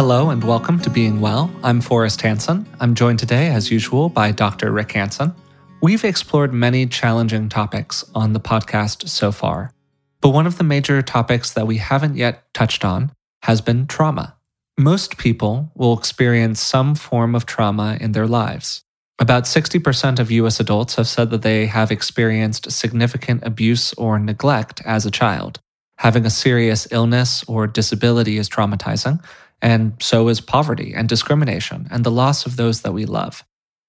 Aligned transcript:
Hello 0.00 0.30
and 0.30 0.42
welcome 0.42 0.80
to 0.80 0.88
Being 0.88 1.20
Well. 1.20 1.50
I'm 1.62 1.82
Forrest 1.82 2.22
Hanson. 2.22 2.66
I'm 2.80 2.94
joined 2.94 3.18
today, 3.18 3.48
as 3.48 3.70
usual, 3.70 4.08
by 4.08 4.32
Dr. 4.32 4.72
Rick 4.72 4.92
Hanson. 4.92 5.34
We've 5.82 6.06
explored 6.06 6.54
many 6.54 6.86
challenging 6.86 7.50
topics 7.50 8.02
on 8.14 8.32
the 8.32 8.40
podcast 8.40 9.10
so 9.10 9.30
far, 9.30 9.74
but 10.22 10.30
one 10.30 10.46
of 10.46 10.56
the 10.56 10.64
major 10.64 11.02
topics 11.02 11.52
that 11.52 11.66
we 11.66 11.76
haven't 11.76 12.16
yet 12.16 12.44
touched 12.54 12.82
on 12.82 13.12
has 13.42 13.60
been 13.60 13.86
trauma. 13.86 14.36
Most 14.78 15.18
people 15.18 15.70
will 15.74 15.98
experience 15.98 16.62
some 16.62 16.94
form 16.94 17.34
of 17.34 17.44
trauma 17.44 17.98
in 18.00 18.12
their 18.12 18.26
lives. 18.26 18.82
About 19.18 19.44
60% 19.44 20.18
of 20.18 20.30
US 20.30 20.58
adults 20.60 20.94
have 20.94 21.08
said 21.08 21.28
that 21.28 21.42
they 21.42 21.66
have 21.66 21.90
experienced 21.90 22.72
significant 22.72 23.44
abuse 23.44 23.92
or 23.98 24.18
neglect 24.18 24.80
as 24.86 25.04
a 25.04 25.10
child. 25.10 25.60
Having 25.98 26.24
a 26.24 26.30
serious 26.30 26.88
illness 26.90 27.44
or 27.46 27.66
disability 27.66 28.38
is 28.38 28.48
traumatizing, 28.48 29.22
and 29.62 29.94
so 30.00 30.28
is 30.28 30.40
poverty 30.40 30.92
and 30.94 31.08
discrimination 31.08 31.88
and 31.90 32.04
the 32.04 32.10
loss 32.10 32.46
of 32.46 32.56
those 32.56 32.82
that 32.82 32.92
we 32.92 33.04
love. 33.04 33.44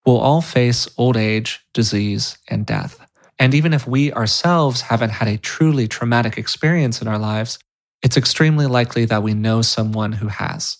We'll 0.05 0.17
all 0.17 0.41
face 0.41 0.87
old 0.97 1.17
age, 1.17 1.59
disease, 1.73 2.37
and 2.47 2.65
death. 2.65 3.05
And 3.37 3.53
even 3.53 3.73
if 3.73 3.87
we 3.87 4.11
ourselves 4.13 4.81
haven't 4.81 5.11
had 5.11 5.27
a 5.27 5.37
truly 5.37 5.87
traumatic 5.87 6.37
experience 6.37 7.01
in 7.01 7.07
our 7.07 7.19
lives, 7.19 7.59
it's 8.01 8.17
extremely 8.17 8.65
likely 8.65 9.05
that 9.05 9.23
we 9.23 9.33
know 9.33 9.61
someone 9.61 10.13
who 10.13 10.27
has. 10.27 10.77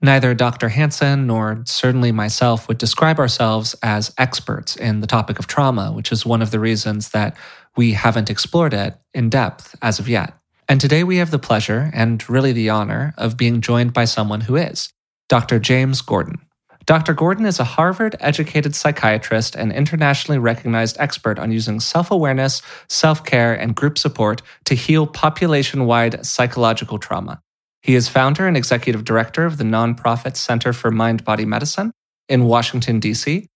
Neither 0.00 0.32
Dr. 0.32 0.68
Hanson 0.68 1.26
nor 1.26 1.64
certainly 1.66 2.12
myself 2.12 2.68
would 2.68 2.78
describe 2.78 3.18
ourselves 3.18 3.74
as 3.82 4.14
experts 4.16 4.76
in 4.76 5.00
the 5.00 5.08
topic 5.08 5.38
of 5.38 5.48
trauma, 5.48 5.90
which 5.92 6.12
is 6.12 6.24
one 6.24 6.40
of 6.40 6.50
the 6.50 6.60
reasons 6.60 7.10
that 7.10 7.36
we 7.76 7.92
haven't 7.92 8.30
explored 8.30 8.74
it 8.74 8.94
in 9.12 9.28
depth 9.28 9.74
as 9.82 9.98
of 9.98 10.08
yet. 10.08 10.37
And 10.68 10.80
today 10.80 11.02
we 11.02 11.16
have 11.16 11.30
the 11.30 11.38
pleasure 11.38 11.90
and 11.94 12.28
really 12.28 12.52
the 12.52 12.68
honor 12.68 13.14
of 13.16 13.38
being 13.38 13.62
joined 13.62 13.94
by 13.94 14.04
someone 14.04 14.42
who 14.42 14.56
is 14.56 14.90
Dr. 15.30 15.58
James 15.58 16.02
Gordon. 16.02 16.40
Dr. 16.84 17.14
Gordon 17.14 17.46
is 17.46 17.58
a 17.58 17.64
Harvard 17.64 18.16
educated 18.20 18.74
psychiatrist 18.74 19.54
and 19.54 19.72
internationally 19.72 20.38
recognized 20.38 20.96
expert 20.98 21.38
on 21.38 21.52
using 21.52 21.80
self 21.80 22.10
awareness, 22.10 22.62
self 22.88 23.24
care, 23.24 23.54
and 23.54 23.74
group 23.74 23.98
support 23.98 24.42
to 24.64 24.74
heal 24.74 25.06
population 25.06 25.86
wide 25.86 26.24
psychological 26.24 26.98
trauma. 26.98 27.40
He 27.82 27.94
is 27.94 28.08
founder 28.08 28.46
and 28.46 28.56
executive 28.56 29.04
director 29.04 29.46
of 29.46 29.56
the 29.56 29.64
nonprofit 29.64 30.36
Center 30.36 30.72
for 30.72 30.90
Mind 30.90 31.24
Body 31.24 31.44
Medicine 31.44 31.92
in 32.28 32.44
Washington, 32.44 33.00
D.C., 33.00 33.46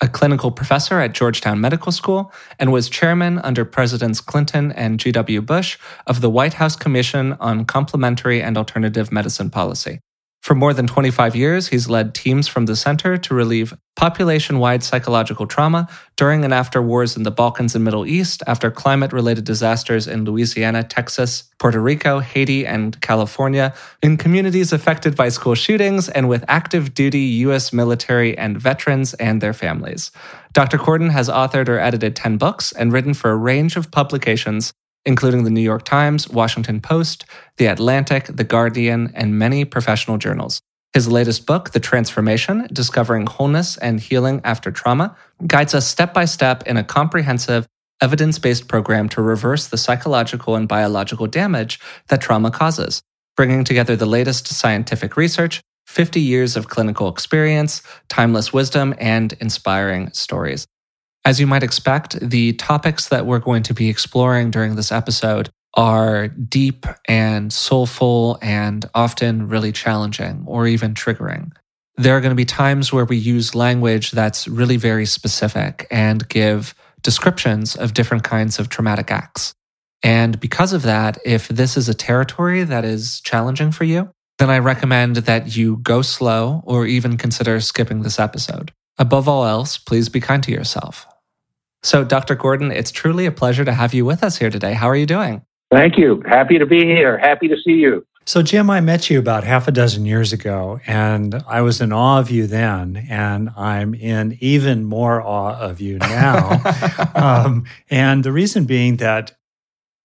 a 0.00 0.08
clinical 0.08 0.50
professor 0.50 1.00
at 1.00 1.12
Georgetown 1.12 1.60
Medical 1.60 1.92
School, 1.92 2.32
and 2.58 2.72
was 2.72 2.88
chairman 2.88 3.38
under 3.40 3.64
Presidents 3.64 4.20
Clinton 4.20 4.72
and 4.72 5.00
G.W. 5.00 5.42
Bush 5.42 5.78
of 6.06 6.20
the 6.20 6.30
White 6.30 6.54
House 6.54 6.76
Commission 6.76 7.32
on 7.40 7.64
Complementary 7.64 8.40
and 8.40 8.56
Alternative 8.56 9.10
Medicine 9.10 9.50
Policy. 9.50 10.00
For 10.42 10.54
more 10.54 10.72
than 10.72 10.86
25 10.86 11.36
years, 11.36 11.68
he's 11.68 11.90
led 11.90 12.14
teams 12.14 12.48
from 12.48 12.66
the 12.66 12.76
center 12.76 13.18
to 13.18 13.34
relieve 13.34 13.74
population 13.96 14.58
wide 14.58 14.82
psychological 14.82 15.46
trauma 15.46 15.88
during 16.16 16.44
and 16.44 16.54
after 16.54 16.80
wars 16.80 17.16
in 17.16 17.24
the 17.24 17.30
Balkans 17.30 17.74
and 17.74 17.84
Middle 17.84 18.06
East, 18.06 18.42
after 18.46 18.70
climate 18.70 19.12
related 19.12 19.44
disasters 19.44 20.06
in 20.06 20.24
Louisiana, 20.24 20.84
Texas, 20.84 21.44
Puerto 21.58 21.80
Rico, 21.80 22.20
Haiti, 22.20 22.64
and 22.64 22.98
California, 23.00 23.74
in 24.02 24.16
communities 24.16 24.72
affected 24.72 25.16
by 25.16 25.28
school 25.28 25.54
shootings, 25.54 26.08
and 26.08 26.28
with 26.28 26.44
active 26.48 26.94
duty 26.94 27.20
U.S. 27.44 27.72
military 27.72 28.38
and 28.38 28.56
veterans 28.58 29.12
and 29.14 29.42
their 29.42 29.52
families. 29.52 30.12
Dr. 30.54 30.78
Gordon 30.78 31.10
has 31.10 31.28
authored 31.28 31.68
or 31.68 31.78
edited 31.78 32.16
10 32.16 32.38
books 32.38 32.72
and 32.72 32.92
written 32.92 33.12
for 33.12 33.30
a 33.30 33.36
range 33.36 33.76
of 33.76 33.90
publications 33.90 34.72
including 35.08 35.42
the 35.42 35.50
New 35.50 35.62
York 35.62 35.84
Times, 35.84 36.28
Washington 36.28 36.82
Post, 36.82 37.24
The 37.56 37.64
Atlantic, 37.64 38.26
The 38.26 38.44
Guardian, 38.44 39.10
and 39.14 39.38
many 39.38 39.64
professional 39.64 40.18
journals. 40.18 40.60
His 40.92 41.08
latest 41.08 41.46
book, 41.46 41.70
The 41.70 41.80
Transformation 41.80 42.68
Discovering 42.70 43.26
Wholeness 43.26 43.78
and 43.78 44.00
Healing 44.00 44.42
After 44.44 44.70
Trauma, 44.70 45.16
guides 45.46 45.74
us 45.74 45.86
step 45.86 46.12
by 46.12 46.26
step 46.26 46.62
in 46.66 46.76
a 46.76 46.84
comprehensive, 46.84 47.66
evidence 48.02 48.38
based 48.38 48.68
program 48.68 49.08
to 49.08 49.22
reverse 49.22 49.66
the 49.66 49.78
psychological 49.78 50.54
and 50.54 50.68
biological 50.68 51.26
damage 51.26 51.80
that 52.08 52.20
trauma 52.20 52.50
causes, 52.50 53.02
bringing 53.34 53.64
together 53.64 53.96
the 53.96 54.04
latest 54.04 54.46
scientific 54.48 55.16
research, 55.16 55.62
50 55.86 56.20
years 56.20 56.54
of 56.54 56.68
clinical 56.68 57.08
experience, 57.08 57.82
timeless 58.10 58.52
wisdom, 58.52 58.94
and 58.98 59.32
inspiring 59.40 60.12
stories. 60.12 60.66
As 61.28 61.38
you 61.38 61.46
might 61.46 61.62
expect, 61.62 62.18
the 62.20 62.54
topics 62.54 63.10
that 63.10 63.26
we're 63.26 63.38
going 63.38 63.62
to 63.64 63.74
be 63.74 63.90
exploring 63.90 64.50
during 64.50 64.76
this 64.76 64.90
episode 64.90 65.50
are 65.74 66.28
deep 66.28 66.86
and 67.06 67.52
soulful 67.52 68.38
and 68.40 68.86
often 68.94 69.46
really 69.46 69.70
challenging 69.70 70.42
or 70.46 70.66
even 70.66 70.94
triggering. 70.94 71.52
There 71.98 72.16
are 72.16 72.22
going 72.22 72.30
to 72.30 72.34
be 72.34 72.46
times 72.46 72.94
where 72.94 73.04
we 73.04 73.18
use 73.18 73.54
language 73.54 74.12
that's 74.12 74.48
really 74.48 74.78
very 74.78 75.04
specific 75.04 75.86
and 75.90 76.26
give 76.30 76.74
descriptions 77.02 77.76
of 77.76 77.92
different 77.92 78.24
kinds 78.24 78.58
of 78.58 78.70
traumatic 78.70 79.10
acts. 79.10 79.52
And 80.02 80.40
because 80.40 80.72
of 80.72 80.80
that, 80.84 81.18
if 81.26 81.46
this 81.48 81.76
is 81.76 81.90
a 81.90 81.94
territory 81.94 82.64
that 82.64 82.86
is 82.86 83.20
challenging 83.20 83.70
for 83.70 83.84
you, 83.84 84.08
then 84.38 84.48
I 84.48 84.60
recommend 84.60 85.16
that 85.16 85.58
you 85.58 85.76
go 85.76 86.00
slow 86.00 86.62
or 86.64 86.86
even 86.86 87.18
consider 87.18 87.60
skipping 87.60 88.00
this 88.00 88.18
episode. 88.18 88.72
Above 88.96 89.28
all 89.28 89.44
else, 89.44 89.76
please 89.76 90.08
be 90.08 90.20
kind 90.20 90.42
to 90.42 90.50
yourself. 90.50 91.06
So, 91.82 92.04
Dr. 92.04 92.34
Gordon, 92.34 92.72
it's 92.72 92.90
truly 92.90 93.26
a 93.26 93.32
pleasure 93.32 93.64
to 93.64 93.72
have 93.72 93.94
you 93.94 94.04
with 94.04 94.22
us 94.22 94.38
here 94.38 94.50
today. 94.50 94.74
How 94.74 94.88
are 94.88 94.96
you 94.96 95.06
doing? 95.06 95.42
Thank 95.70 95.98
you. 95.98 96.22
Happy 96.26 96.58
to 96.58 96.66
be 96.66 96.84
here. 96.84 97.18
Happy 97.18 97.48
to 97.48 97.56
see 97.56 97.74
you. 97.74 98.04
So, 98.26 98.42
Jim, 98.42 98.68
I 98.68 98.80
met 98.80 99.08
you 99.08 99.18
about 99.18 99.44
half 99.44 99.68
a 99.68 99.70
dozen 99.70 100.04
years 100.04 100.34
ago, 100.34 100.80
and 100.86 101.42
I 101.46 101.62
was 101.62 101.80
in 101.80 101.92
awe 101.92 102.18
of 102.18 102.30
you 102.30 102.46
then, 102.46 103.06
and 103.08 103.50
I'm 103.56 103.94
in 103.94 104.36
even 104.40 104.84
more 104.84 105.22
awe 105.22 105.58
of 105.58 105.80
you 105.80 105.98
now. 105.98 106.60
um, 107.14 107.64
and 107.88 108.24
the 108.24 108.32
reason 108.32 108.64
being 108.64 108.96
that 108.96 109.34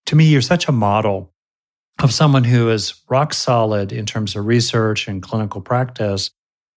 to 0.06 0.16
me, 0.16 0.25
you're 0.25 0.41
such 0.41 0.67
a 0.67 0.72
model 0.72 1.33
of 2.01 2.13
someone 2.13 2.44
who 2.44 2.69
is 2.69 3.01
rock 3.09 3.33
solid 3.33 3.91
in 3.91 4.06
terms 4.06 4.35
of 4.35 4.45
research 4.45 5.07
and 5.07 5.22
clinical 5.22 5.62
practice, 5.62 6.31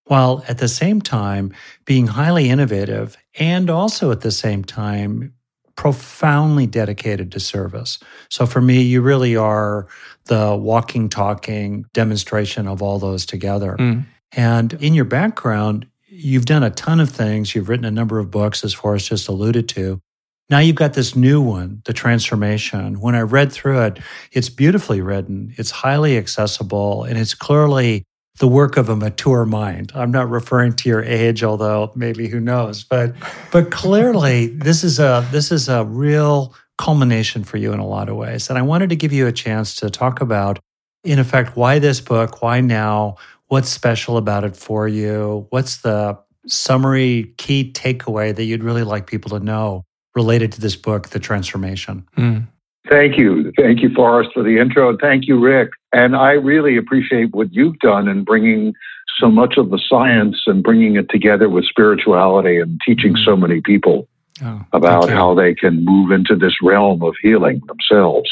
while 0.06 0.44
at 0.48 0.58
the 0.58 0.68
same 0.68 1.00
time 1.00 1.52
being 1.84 2.06
highly 2.06 2.48
innovative 2.48 3.16
and 3.38 3.68
also 3.68 4.10
at 4.10 4.22
the 4.22 4.30
same 4.30 4.64
time 4.64 5.32
profoundly 5.76 6.66
dedicated 6.66 7.30
to 7.32 7.38
service. 7.38 7.98
So 8.30 8.46
for 8.46 8.60
me, 8.60 8.80
you 8.80 9.02
really 9.02 9.36
are 9.36 9.86
the 10.24 10.56
walking, 10.56 11.08
talking 11.08 11.84
demonstration 11.92 12.66
of 12.66 12.82
all 12.82 12.98
those 12.98 13.26
together. 13.26 13.76
Mm. 13.78 14.06
And 14.32 14.72
in 14.74 14.94
your 14.94 15.04
background, 15.04 15.86
you've 16.08 16.46
done 16.46 16.62
a 16.62 16.70
ton 16.70 16.98
of 16.98 17.10
things. 17.10 17.54
You've 17.54 17.68
written 17.68 17.84
a 17.84 17.90
number 17.90 18.18
of 18.18 18.30
books, 18.30 18.64
as 18.64 18.72
Forrest 18.72 19.08
just 19.08 19.28
alluded 19.28 19.68
to. 19.70 20.00
Now 20.48 20.60
you've 20.60 20.76
got 20.76 20.94
this 20.94 21.16
new 21.16 21.42
one, 21.42 21.82
The 21.84 21.92
Transformation. 21.92 23.00
When 23.00 23.14
I 23.14 23.20
read 23.20 23.52
through 23.52 23.82
it, 23.82 23.98
it's 24.32 24.48
beautifully 24.48 25.00
written, 25.00 25.52
it's 25.56 25.72
highly 25.72 26.16
accessible, 26.16 27.02
and 27.04 27.18
it's 27.18 27.34
clearly 27.34 28.04
the 28.38 28.48
work 28.48 28.76
of 28.76 28.88
a 28.88 28.96
mature 28.96 29.44
mind. 29.44 29.92
I'm 29.94 30.10
not 30.10 30.28
referring 30.28 30.74
to 30.74 30.88
your 30.88 31.02
age, 31.02 31.42
although 31.42 31.92
maybe 31.94 32.28
who 32.28 32.40
knows, 32.40 32.84
but 32.84 33.14
but 33.50 33.70
clearly 33.70 34.48
this 34.48 34.84
is 34.84 34.98
a 34.98 35.26
this 35.30 35.50
is 35.50 35.68
a 35.68 35.84
real 35.84 36.54
culmination 36.78 37.44
for 37.44 37.56
you 37.56 37.72
in 37.72 37.78
a 37.78 37.86
lot 37.86 38.08
of 38.08 38.16
ways. 38.16 38.48
And 38.48 38.58
I 38.58 38.62
wanted 38.62 38.90
to 38.90 38.96
give 38.96 39.12
you 39.12 39.26
a 39.26 39.32
chance 39.32 39.74
to 39.76 39.90
talk 39.90 40.20
about, 40.20 40.58
in 41.04 41.18
effect, 41.18 41.56
why 41.56 41.78
this 41.78 42.00
book, 42.00 42.42
why 42.42 42.60
now, 42.60 43.16
what's 43.48 43.68
special 43.68 44.16
about 44.16 44.44
it 44.44 44.56
for 44.56 44.86
you, 44.86 45.46
what's 45.50 45.78
the 45.78 46.18
summary 46.46 47.34
key 47.38 47.72
takeaway 47.72 48.34
that 48.34 48.44
you'd 48.44 48.62
really 48.62 48.84
like 48.84 49.06
people 49.06 49.30
to 49.30 49.40
know 49.40 49.84
related 50.14 50.52
to 50.52 50.60
this 50.60 50.76
book, 50.76 51.08
The 51.10 51.18
Transformation. 51.18 52.06
Mm. 52.16 52.46
Thank 52.88 53.18
you. 53.18 53.52
Thank 53.58 53.82
you, 53.82 53.90
Forrest, 53.94 54.30
for 54.34 54.42
the 54.42 54.58
intro. 54.58 54.90
And 54.90 54.98
thank 55.00 55.26
you, 55.26 55.38
Rick. 55.38 55.70
And 55.92 56.14
I 56.14 56.32
really 56.32 56.76
appreciate 56.76 57.34
what 57.34 57.52
you've 57.52 57.78
done 57.80 58.08
in 58.08 58.24
bringing 58.24 58.74
so 59.18 59.30
much 59.30 59.56
of 59.56 59.70
the 59.70 59.80
science 59.88 60.42
and 60.46 60.62
bringing 60.62 60.96
it 60.96 61.08
together 61.08 61.48
with 61.48 61.64
spirituality 61.64 62.58
and 62.58 62.80
teaching 62.84 63.16
so 63.16 63.36
many 63.36 63.60
people 63.60 64.08
oh, 64.42 64.64
about 64.72 65.08
how 65.08 65.34
they 65.34 65.54
can 65.54 65.84
move 65.84 66.10
into 66.10 66.36
this 66.36 66.54
realm 66.62 67.02
of 67.02 67.14
healing 67.22 67.60
themselves. 67.66 68.30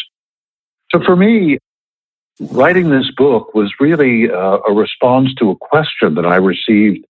So 0.93 1.03
for 1.03 1.17
me, 1.17 1.59
writing 2.39 2.91
this 2.91 3.11
book 3.17 3.55
was 3.55 3.73
really 3.81 4.31
uh, 4.31 4.59
a 4.69 4.73
response 4.73 5.35
to 5.37 5.51
a 5.51 5.57
question 5.57 6.15
that 6.15 6.27
I 6.27 6.37
received 6.37 7.05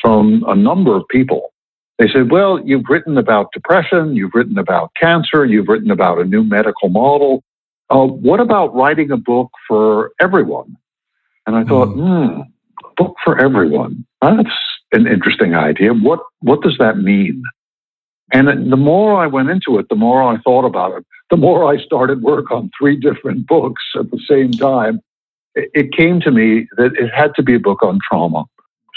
from 0.00 0.44
a 0.46 0.54
number 0.54 0.96
of 0.96 1.08
people 1.08 1.53
they 1.98 2.08
said, 2.08 2.30
Well, 2.30 2.60
you've 2.64 2.88
written 2.88 3.16
about 3.18 3.52
depression, 3.52 4.16
you've 4.16 4.34
written 4.34 4.58
about 4.58 4.90
cancer, 5.00 5.44
you've 5.44 5.68
written 5.68 5.90
about 5.90 6.20
a 6.20 6.24
new 6.24 6.42
medical 6.42 6.88
model. 6.88 7.42
Uh, 7.90 8.06
what 8.06 8.40
about 8.40 8.74
writing 8.74 9.10
a 9.10 9.16
book 9.16 9.50
for 9.68 10.12
everyone? 10.20 10.76
And 11.46 11.56
I 11.56 11.64
thought, 11.64 11.88
mm. 11.88 12.34
hmm, 12.34 12.40
book 12.96 13.16
for 13.22 13.38
everyone. 13.38 14.06
That's 14.22 14.48
an 14.92 15.06
interesting 15.06 15.54
idea. 15.54 15.92
What, 15.92 16.20
what 16.40 16.62
does 16.62 16.76
that 16.78 16.98
mean? 16.98 17.42
And 18.32 18.72
the 18.72 18.76
more 18.76 19.22
I 19.22 19.26
went 19.26 19.50
into 19.50 19.78
it, 19.78 19.88
the 19.90 19.94
more 19.94 20.22
I 20.22 20.38
thought 20.38 20.64
about 20.64 20.96
it, 20.96 21.04
the 21.30 21.36
more 21.36 21.70
I 21.70 21.78
started 21.84 22.22
work 22.22 22.50
on 22.50 22.70
three 22.78 22.96
different 22.98 23.46
books 23.46 23.82
at 23.98 24.10
the 24.10 24.20
same 24.28 24.50
time. 24.52 25.00
it 25.54 25.92
came 25.92 26.20
to 26.20 26.30
me 26.30 26.66
that 26.76 26.92
it 26.98 27.10
had 27.14 27.34
to 27.36 27.42
be 27.42 27.54
a 27.54 27.60
book 27.60 27.82
on 27.82 27.98
trauma. 28.08 28.44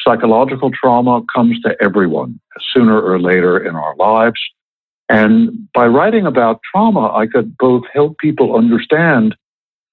Psychological 0.06 0.72
trauma 0.72 1.22
comes 1.34 1.60
to 1.62 1.76
everyone 1.82 2.40
sooner 2.74 3.00
or 3.02 3.20
later 3.20 3.58
in 3.58 3.76
our 3.76 3.96
lives. 3.96 4.40
And 5.10 5.70
by 5.74 5.88
writing 5.88 6.26
about 6.26 6.60
trauma, 6.72 7.14
I 7.14 7.28
could 7.28 7.58
both 7.58 7.84
help 7.94 8.18
people 8.18 8.56
understand 8.56 9.36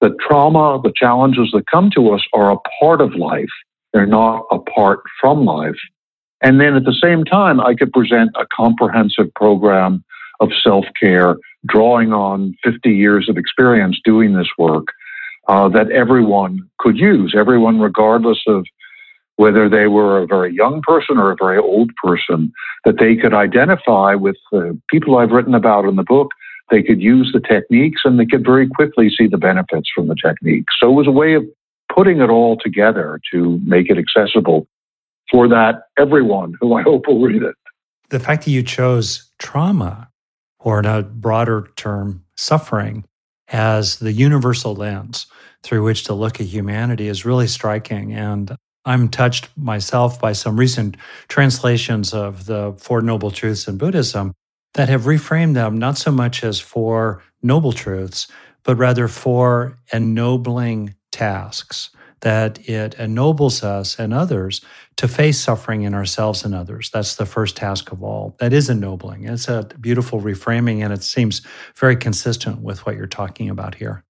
that 0.01 0.19
trauma, 0.19 0.81
the 0.83 0.93
challenges 0.95 1.51
that 1.53 1.67
come 1.71 1.91
to 1.95 2.11
us, 2.11 2.23
are 2.33 2.53
a 2.53 2.59
part 2.81 3.01
of 3.01 3.15
life. 3.15 3.49
They're 3.93 4.07
not 4.07 4.45
apart 4.51 5.01
from 5.21 5.45
life. 5.45 5.79
And 6.43 6.61
then 6.61 6.75
at 6.75 6.85
the 6.85 6.97
same 7.03 7.25
time, 7.25 7.61
I 7.61 7.75
could 7.75 7.93
present 7.93 8.31
a 8.35 8.47
comprehensive 8.55 9.33
program 9.35 10.05
of 10.41 10.51
self 10.63 10.85
care, 11.01 11.37
drawing 11.67 12.13
on 12.13 12.55
50 12.63 12.91
years 12.91 13.29
of 13.29 13.39
experience 13.39 13.99
doing 14.05 14.35
this 14.35 14.49
work 14.59 14.89
uh, 15.49 15.69
that 15.71 15.91
everyone 15.91 16.59
could 16.79 16.99
use, 16.99 17.35
everyone, 17.37 17.81
regardless 17.81 18.43
of 18.47 18.67
whether 19.37 19.69
they 19.69 19.87
were 19.87 20.19
a 20.19 20.27
very 20.27 20.55
young 20.55 20.81
person 20.83 21.19
or 21.19 21.31
a 21.31 21.37
very 21.37 21.59
old 21.59 21.91
person, 22.03 22.53
that 22.85 22.99
they 22.99 23.17
could 23.17 23.35
identify 23.35 24.15
with 24.15 24.37
the 24.53 24.79
people 24.89 25.19
I've 25.19 25.31
written 25.31 25.55
about 25.55 25.85
in 25.85 25.97
the 25.97 26.05
book. 26.05 26.31
They 26.71 26.83
could 26.83 27.03
use 27.03 27.31
the 27.33 27.41
techniques 27.41 28.03
and 28.05 28.19
they 28.19 28.27
could 28.27 28.45
very 28.45 28.69
quickly 28.69 29.11
see 29.11 29.27
the 29.27 29.39
benefits 29.39 29.91
from 29.95 30.09
the 30.09 30.15
techniques. 30.15 30.75
So 30.81 30.89
it 30.89 30.95
was 30.95 31.07
a 31.07 31.13
way 31.13 31.35
of 31.35 31.45
putting 31.95 32.21
it 32.21 32.31
all 32.31 32.57
together 32.57 33.21
to 33.33 33.61
make 33.65 33.91
it 33.91 33.99
accessible 33.99 34.67
for 35.31 35.49
that 35.49 35.85
everyone 35.99 36.55
who 36.61 36.75
I 36.75 36.83
hope 36.83 37.07
will 37.07 37.21
read 37.21 37.43
it. 37.43 37.55
The 38.11 38.21
fact 38.21 38.45
that 38.45 38.51
you 38.51 38.63
chose 38.63 39.31
trauma, 39.39 40.11
or 40.59 40.79
in 40.79 40.87
a 40.87 41.03
broader 41.03 41.69
term, 41.77 42.25
suffering, 42.37 43.05
as 43.49 43.99
the 43.99 44.13
universal 44.13 44.75
lens 44.75 45.27
through 45.63 45.83
which 45.83 46.05
to 46.05 46.15
look 46.15 46.41
at 46.41 46.47
humanity 46.47 47.09
is 47.09 47.25
really 47.25 47.47
striking. 47.47 48.13
And 48.13 48.57
I'm 48.85 49.09
touched 49.09 49.49
myself 49.57 50.21
by 50.21 50.33
some 50.33 50.59
recent 50.59 50.97
translations 51.29 52.13
of 52.13 52.47
the 52.47 52.75
Four 52.79 53.01
Noble 53.01 53.31
Truths 53.31 53.67
in 53.67 53.79
Buddhism 53.79 54.33
that 54.75 54.89
have 54.89 55.03
reframed 55.03 55.55
them 55.55 55.79
not 55.79 55.97
so 55.97 56.11
much 56.11 56.45
as 56.45 56.61
four 56.61 57.23
noble 57.43 57.73
truths, 57.73 58.27
but 58.65 58.77
rather 58.77 59.09
for 59.09 59.79
ennobling 59.93 60.95
tasks, 61.13 61.91
that 62.21 62.69
it 62.69 62.95
ennobles 62.95 63.63
us 63.63 63.99
and 63.99 64.13
others 64.13 64.61
to 64.97 65.07
face 65.07 65.39
suffering 65.39 65.83
in 65.83 65.95
ourselves 65.95 66.45
and 66.45 66.55
others. 66.55 66.91
That's 66.93 67.17
the 67.17 67.27
first 67.27 67.57
task 67.57 67.93
of 67.93 68.03
all. 68.03 68.35
That 68.39 68.53
is 68.53 68.69
ennobling. 68.69 69.25
It's 69.25 69.49
a 69.49 69.69
beautiful 69.81 70.21
reframing, 70.21 70.83
and 70.83 70.93
it 70.93 71.03
seems 71.03 71.43
very 71.77 71.97
consistent 71.97 72.61
with 72.61 72.85
what 72.85 72.97
you're 72.97 73.07
talking 73.07 73.49
about 73.51 73.77
here. 73.77 74.03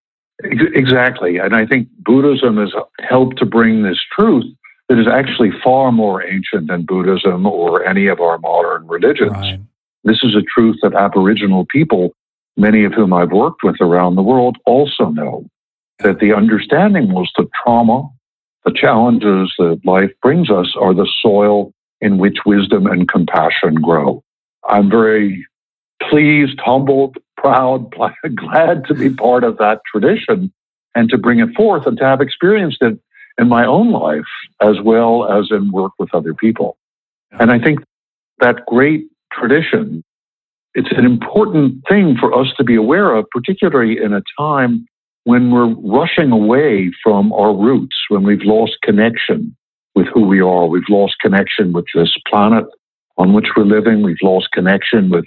Exactly. 0.42 1.38
And 1.38 1.54
I 1.54 1.66
think 1.66 1.88
Buddhism 1.98 2.56
has 2.58 2.72
helped 3.00 3.38
to 3.38 3.46
bring 3.46 3.82
this 3.82 4.00
truth 4.16 4.44
that 4.88 4.98
is 4.98 5.06
actually 5.08 5.50
far 5.62 5.92
more 5.92 6.22
ancient 6.22 6.68
than 6.68 6.84
Buddhism 6.84 7.46
or 7.46 7.84
any 7.84 8.06
of 8.06 8.20
our 8.20 8.38
modern 8.38 8.86
religions. 8.86 9.32
Right. 9.32 9.60
This 10.04 10.22
is 10.22 10.34
a 10.34 10.42
truth 10.42 10.76
that 10.82 10.94
Aboriginal 10.94 11.66
people, 11.70 12.14
many 12.56 12.84
of 12.84 12.92
whom 12.92 13.12
I've 13.12 13.32
worked 13.32 13.62
with 13.62 13.76
around 13.80 14.16
the 14.16 14.22
world, 14.22 14.58
also 14.66 15.08
know 15.08 15.46
that 16.00 16.18
the 16.18 16.34
understanding 16.34 17.12
was 17.12 17.30
that 17.38 17.48
trauma, 17.62 18.08
the 18.64 18.72
challenges 18.72 19.52
that 19.58 19.80
life 19.84 20.10
brings 20.22 20.50
us, 20.50 20.74
are 20.78 20.92
the 20.92 21.10
soil 21.22 21.72
in 22.00 22.18
which 22.18 22.38
wisdom 22.44 22.86
and 22.86 23.08
compassion 23.08 23.76
grow. 23.76 24.22
I'm 24.68 24.90
very 24.90 25.46
pleased, 26.02 26.60
humbled, 26.60 27.16
proud, 27.38 27.94
glad 28.34 28.84
to 28.86 28.94
be 28.94 29.08
part 29.08 29.44
of 29.44 29.56
that 29.58 29.80
tradition 29.90 30.52
and 30.94 31.08
to 31.08 31.16
bring 31.16 31.40
it 31.40 31.54
forth 31.54 31.86
and 31.86 31.96
to 31.98 32.04
have 32.04 32.20
experienced 32.20 32.82
it 32.82 32.98
in 33.38 33.48
my 33.48 33.66
own 33.66 33.90
life 33.90 34.24
as 34.60 34.80
well 34.82 35.30
as 35.30 35.48
in 35.50 35.72
work 35.72 35.92
with 35.98 36.14
other 36.14 36.34
people. 36.34 36.76
And 37.32 37.50
I 37.50 37.58
think 37.58 37.80
that 38.38 38.64
great 38.66 39.06
tradition, 39.32 40.04
it's 40.74 40.92
an 40.96 41.04
important 41.04 41.82
thing 41.88 42.16
for 42.18 42.32
us 42.38 42.48
to 42.56 42.64
be 42.64 42.76
aware 42.76 43.14
of, 43.14 43.26
particularly 43.30 43.98
in 44.02 44.12
a 44.12 44.22
time 44.38 44.86
when 45.24 45.50
we're 45.50 45.74
rushing 45.74 46.30
away 46.30 46.92
from 47.02 47.32
our 47.32 47.54
roots, 47.54 47.96
when 48.08 48.22
we've 48.22 48.42
lost 48.42 48.76
connection 48.82 49.56
with 49.94 50.06
who 50.12 50.26
we 50.26 50.40
are, 50.40 50.66
we've 50.66 50.88
lost 50.88 51.14
connection 51.20 51.72
with 51.72 51.86
this 51.94 52.14
planet 52.28 52.66
on 53.16 53.32
which 53.32 53.46
we're 53.56 53.64
living, 53.64 54.02
we've 54.02 54.16
lost 54.22 54.48
connection 54.52 55.08
with 55.08 55.24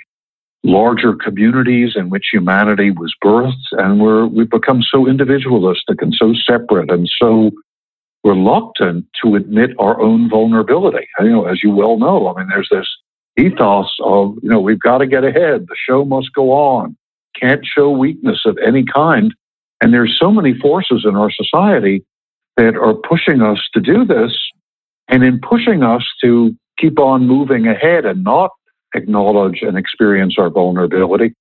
larger 0.63 1.15
communities 1.15 1.93
in 1.95 2.09
which 2.09 2.27
humanity 2.31 2.91
was 2.91 3.13
birthed, 3.23 3.53
and 3.71 3.99
we're, 3.99 4.27
we've 4.27 4.49
become 4.49 4.81
so 4.83 5.07
individualistic 5.07 6.01
and 6.01 6.13
so 6.13 6.33
separate 6.33 6.91
and 6.91 7.09
so 7.21 7.51
reluctant 8.27 9.05
to 9.23 9.35
admit 9.35 9.71
our 9.79 9.99
own 10.01 10.29
vulnerability. 10.29 11.07
You 11.19 11.29
know, 11.29 11.45
as 11.45 11.63
you 11.63 11.71
well 11.71 11.97
know, 11.97 12.27
I 12.27 12.39
mean, 12.39 12.49
there's 12.49 12.69
this 12.69 12.87
ethos 13.37 13.95
of, 14.03 14.35
you 14.41 14.49
know, 14.49 14.59
we've 14.59 14.79
got 14.79 14.97
to 14.99 15.07
get 15.07 15.23
ahead. 15.23 15.67
The 15.67 15.75
show 15.87 16.03
must 16.05 16.33
go 16.33 16.51
on. 16.51 16.97
Can't 17.39 17.65
show 17.65 17.89
weakness 17.89 18.41
of 18.45 18.57
any 18.65 18.83
kind. 18.83 19.33
And 19.81 19.93
there's 19.93 20.17
so 20.19 20.31
many 20.31 20.53
forces 20.57 21.05
in 21.07 21.15
our 21.15 21.31
society 21.31 22.03
that 22.57 22.75
are 22.75 22.95
pushing 22.95 23.41
us 23.41 23.59
to 23.73 23.79
do 23.79 24.05
this. 24.05 24.35
And 25.07 25.23
in 25.23 25.39
pushing 25.39 25.83
us 25.83 26.03
to 26.21 26.55
keep 26.77 26.99
on 26.99 27.27
moving 27.27 27.67
ahead 27.67 28.05
and 28.05 28.23
not 28.23 28.51
acknowledge 28.93 29.61
and 29.61 29.77
experience 29.77 30.35
our 30.37 30.49
vulnerability, 30.49 31.33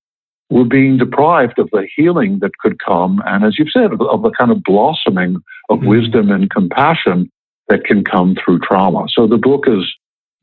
we're 0.49 0.63
being 0.63 0.97
deprived 0.97 1.59
of 1.59 1.69
the 1.71 1.87
healing 1.95 2.39
that 2.39 2.57
could 2.59 2.79
come. 2.79 3.21
And 3.25 3.43
as 3.43 3.57
you've 3.59 3.71
said, 3.71 3.91
of, 3.91 4.01
of 4.01 4.21
the 4.21 4.31
kind 4.31 4.51
of 4.51 4.63
blossoming 4.63 5.37
of 5.69 5.79
mm-hmm. 5.79 5.87
wisdom 5.87 6.31
and 6.31 6.49
compassion 6.49 7.29
that 7.67 7.83
can 7.83 8.03
come 8.03 8.35
through 8.35 8.59
trauma. 8.59 9.07
So 9.09 9.27
the 9.27 9.37
book 9.37 9.65
is 9.67 9.93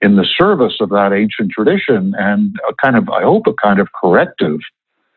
in 0.02 0.16
the 0.16 0.26
service 0.38 0.76
of 0.80 0.90
that 0.90 1.12
ancient 1.14 1.52
tradition 1.52 2.12
and 2.18 2.54
a 2.68 2.74
kind 2.74 2.96
of, 2.96 3.08
I 3.08 3.22
hope, 3.22 3.46
a 3.46 3.54
kind 3.54 3.80
of 3.80 3.88
corrective 3.98 4.60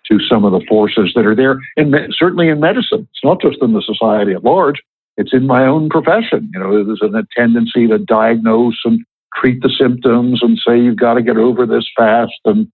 to 0.10 0.20
some 0.22 0.46
of 0.46 0.54
the 0.54 0.66
forces 0.70 1.12
that 1.16 1.26
are 1.26 1.36
there, 1.36 1.60
and 1.76 1.94
certainly 2.12 2.48
in 2.48 2.62
medicine. 2.62 3.10
It's 3.12 3.24
not 3.26 3.42
just 3.42 3.58
in 3.62 3.74
the 3.74 3.82
society 3.82 4.32
at 4.32 4.46
large. 4.46 4.82
It's 5.18 5.34
in 5.34 5.46
my 5.46 5.66
own 5.66 5.90
profession. 5.90 6.50
You 6.54 6.60
know, 6.62 6.84
there's 6.86 7.02
a 7.02 7.24
tendency 7.36 7.88
to 7.88 7.98
diagnose 7.98 8.80
and 8.86 9.04
treat 9.36 9.62
the 9.62 9.70
symptoms 9.70 10.42
and 10.42 10.58
say 10.66 10.80
you've 10.80 10.96
got 10.96 11.16
to 11.16 11.22
get 11.22 11.36
over 11.36 11.66
this 11.66 11.86
fast 11.98 12.40
and 12.46 12.72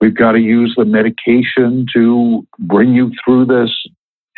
we've 0.00 0.14
got 0.14 0.32
to 0.32 0.40
use 0.40 0.74
the 0.76 0.84
medication 0.84 1.86
to 1.94 2.46
bring 2.58 2.94
you 2.94 3.12
through 3.24 3.46
this. 3.46 3.70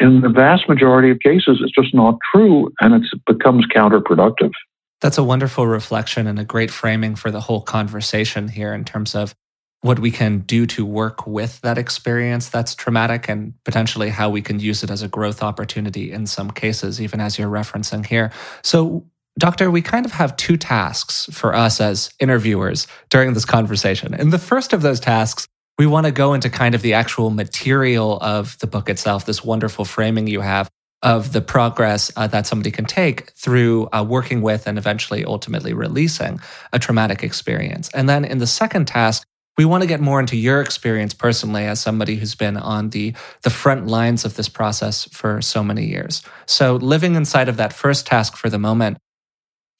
In 0.00 0.20
the 0.20 0.28
vast 0.28 0.68
majority 0.68 1.10
of 1.10 1.18
cases, 1.18 1.60
it's 1.60 1.72
just 1.72 1.94
not 1.94 2.18
true 2.32 2.72
and 2.80 2.94
it 2.94 3.02
becomes 3.26 3.66
counterproductive. 3.66 4.52
That's 5.00 5.18
a 5.18 5.24
wonderful 5.24 5.66
reflection 5.66 6.26
and 6.26 6.38
a 6.38 6.44
great 6.44 6.70
framing 6.70 7.14
for 7.14 7.30
the 7.30 7.40
whole 7.40 7.60
conversation 7.60 8.48
here 8.48 8.72
in 8.72 8.84
terms 8.84 9.14
of 9.14 9.34
what 9.80 10.00
we 10.00 10.10
can 10.10 10.40
do 10.40 10.66
to 10.66 10.84
work 10.84 11.26
with 11.26 11.60
that 11.60 11.78
experience 11.78 12.48
that's 12.48 12.74
traumatic 12.74 13.28
and 13.28 13.54
potentially 13.64 14.08
how 14.08 14.28
we 14.28 14.42
can 14.42 14.58
use 14.58 14.82
it 14.82 14.90
as 14.90 15.02
a 15.02 15.08
growth 15.08 15.42
opportunity 15.42 16.10
in 16.10 16.26
some 16.26 16.50
cases, 16.50 17.00
even 17.00 17.20
as 17.20 17.38
you're 17.38 17.50
referencing 17.50 18.04
here. 18.04 18.32
So, 18.62 19.06
Doctor, 19.38 19.70
we 19.70 19.80
kind 19.80 20.04
of 20.04 20.10
have 20.10 20.36
two 20.36 20.56
tasks 20.56 21.28
for 21.30 21.54
us 21.54 21.80
as 21.80 22.10
interviewers 22.18 22.88
during 23.08 23.34
this 23.34 23.44
conversation. 23.44 24.12
And 24.14 24.32
the 24.32 24.38
first 24.38 24.72
of 24.72 24.82
those 24.82 24.98
tasks, 24.98 25.46
we 25.78 25.86
want 25.86 26.06
to 26.06 26.12
go 26.12 26.34
into 26.34 26.50
kind 26.50 26.74
of 26.74 26.82
the 26.82 26.94
actual 26.94 27.30
material 27.30 28.18
of 28.20 28.58
the 28.58 28.66
book 28.66 28.88
itself, 28.90 29.24
this 29.24 29.44
wonderful 29.44 29.84
framing 29.84 30.26
you 30.26 30.40
have 30.40 30.68
of 31.02 31.32
the 31.32 31.40
progress 31.40 32.10
uh, 32.16 32.26
that 32.26 32.46
somebody 32.46 32.72
can 32.72 32.84
take 32.84 33.30
through 33.30 33.88
uh, 33.92 34.04
working 34.06 34.42
with 34.42 34.66
and 34.66 34.76
eventually 34.76 35.24
ultimately 35.24 35.72
releasing 35.72 36.40
a 36.72 36.78
traumatic 36.78 37.22
experience. 37.22 37.88
And 37.94 38.08
then 38.08 38.24
in 38.24 38.38
the 38.38 38.48
second 38.48 38.86
task, 38.86 39.24
we 39.56 39.64
want 39.64 39.82
to 39.82 39.88
get 39.88 40.00
more 40.00 40.20
into 40.20 40.36
your 40.36 40.60
experience 40.60 41.14
personally 41.14 41.64
as 41.64 41.80
somebody 41.80 42.16
who's 42.16 42.34
been 42.34 42.56
on 42.56 42.90
the 42.90 43.12
the 43.42 43.50
front 43.50 43.86
lines 43.86 44.24
of 44.24 44.36
this 44.36 44.48
process 44.48 45.04
for 45.12 45.42
so 45.42 45.62
many 45.62 45.84
years. 45.84 46.22
So 46.46 46.76
living 46.76 47.14
inside 47.14 47.48
of 47.48 47.56
that 47.56 47.72
first 47.72 48.06
task 48.06 48.36
for 48.36 48.48
the 48.50 48.58
moment, 48.58 48.98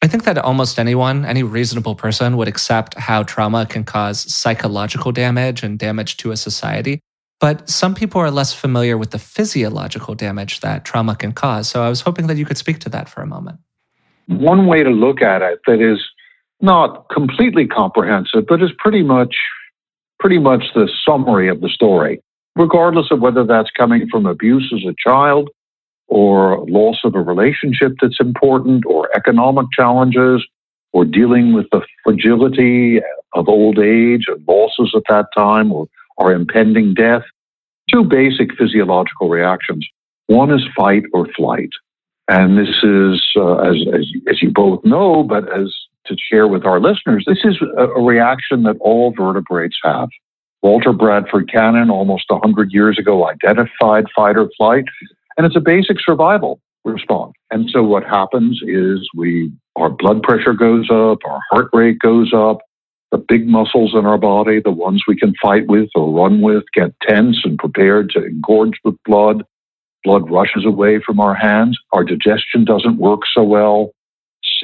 I 0.01 0.07
think 0.07 0.25
that 0.25 0.39
almost 0.39 0.79
anyone, 0.79 1.25
any 1.25 1.43
reasonable 1.43 1.97
person 1.97 2.37
would 2.37 2.47
accept 2.47 2.95
how 2.95 3.25
trauma 3.25 3.67
can 3.67 3.83
cause 3.83 4.33
psychological 4.33 5.11
damage 5.11 5.63
and 5.65 5.79
damage 5.79 6.17
to 6.19 6.31
a 6.31 6.37
society. 6.37 7.01
But 7.41 7.69
some 7.69 7.95
people 7.95 8.21
are 8.21 8.31
less 8.31 8.53
familiar 8.53 8.97
with 8.97 9.11
the 9.11 9.19
physiological 9.19 10.15
damage 10.15 10.61
that 10.61 10.85
trauma 10.85 11.17
can 11.17 11.33
cause. 11.33 11.69
So 11.69 11.83
I 11.83 11.89
was 11.89 12.01
hoping 12.01 12.27
that 12.29 12.37
you 12.37 12.45
could 12.45 12.59
speak 12.59 12.79
to 12.81 12.89
that 12.91 13.09
for 13.09 13.23
a 13.23 13.27
moment. 13.27 13.59
One 14.27 14.67
way 14.67 14.83
to 14.83 14.91
look 14.91 15.21
at 15.23 15.43
it 15.43 15.61
that 15.67 15.81
is 15.81 16.05
not 16.61 17.09
completely 17.11 17.67
comprehensive, 17.67 18.47
but 18.49 18.63
is 18.63 18.71
pretty 18.79 19.03
much 19.03 19.35
pretty 20.21 20.39
much 20.39 20.65
the 20.75 20.89
summary 21.05 21.49
of 21.49 21.61
the 21.61 21.69
story, 21.69 22.21
regardless 22.57 23.07
of 23.13 23.21
whether 23.21 23.45
that's 23.45 23.71
coming 23.71 24.09
from 24.11 24.27
abuse 24.27 24.73
as 24.75 24.83
a 24.89 24.95
child 24.99 25.49
or 26.09 26.65
loss 26.67 26.99
of 27.05 27.15
a 27.15 27.21
relationship 27.21 27.93
that's 28.01 28.19
important 28.19 28.85
or 28.87 29.09
economic 29.17 29.67
challenges 29.73 30.45
or 30.93 31.05
dealing 31.05 31.53
with 31.53 31.67
the 31.71 31.83
fragility 32.03 33.01
of 33.35 33.49
old 33.49 33.79
age 33.79 34.25
and 34.27 34.43
losses 34.49 34.93
at 34.97 35.03
that 35.09 35.27
time 35.37 35.71
or, 35.71 35.87
or 36.17 36.33
impending 36.33 36.95
death. 36.95 37.23
Two 37.93 38.05
basic 38.05 38.55
physiological 38.57 39.29
reactions. 39.29 39.87
One 40.27 40.51
is 40.51 40.65
fight 40.77 41.05
or 41.13 41.27
flight. 41.37 41.71
And 42.29 42.59
this 42.59 42.83
is, 42.83 43.23
uh, 43.37 43.57
as, 43.59 43.77
as, 43.95 44.07
as 44.29 44.43
you 44.43 44.51
both 44.51 44.85
know, 44.85 45.23
but 45.23 45.45
as 45.53 45.75
to 46.07 46.17
share 46.31 46.47
with 46.49 46.65
our 46.65 46.81
listeners, 46.81 47.25
this 47.27 47.39
is 47.45 47.57
a, 47.77 47.85
a 47.85 48.03
reaction 48.03 48.65
that 48.65 48.77
all 48.81 49.13
vertebrates 49.17 49.79
have. 49.83 50.09
Walter 50.63 50.93
Bradford 50.93 51.51
Cannon, 51.51 51.91
almost 51.91 52.25
100 52.29 52.73
years 52.73 52.99
ago, 52.99 53.29
identified 53.29 54.07
fight 54.15 54.37
or 54.37 54.51
flight, 54.57 54.85
and 55.39 55.47
it's 55.47 55.57
a 55.57 55.61
basic 55.61 55.99
survival 56.01 56.61
response. 56.85 57.33
And 57.51 57.71
so 57.71 57.83
what 57.83 58.05
happens 58.05 58.61
is 58.67 59.09
we 59.17 59.53
our 59.77 59.89
blood 59.89 60.23
pressure 60.23 60.53
goes 60.53 60.91
up, 60.91 61.19
our 61.25 61.41
heart 61.51 61.71
rate 61.73 62.01
goes 62.01 62.33
up, 62.35 62.59
the 63.13 63.19
big 63.19 63.47
muscles 63.47 63.95
in 63.95 64.05
our 64.05 64.19
body, 64.19 64.61
the 64.61 64.73
ones 64.73 65.05
we 65.07 65.17
can 65.17 65.33
fight 65.41 65.69
with 65.69 65.89
or 65.95 66.11
run 66.11 66.41
with, 66.41 66.65
get 66.75 66.93
tense 67.01 67.39
and 67.45 67.59
prepared 67.59 68.11
to 68.11 68.25
engorge 68.25 68.75
with 68.85 68.97
blood. 69.05 69.45
Blood 70.05 70.31
rushes 70.31 70.65
away 70.67 71.01
from 71.05 71.21
our 71.21 71.35
hands. 71.35 71.79
Our 71.93 72.05
digestion 72.05 72.65
doesn't 72.65 72.99
work 72.99 73.21
so 73.33 73.45
well. 73.45 73.93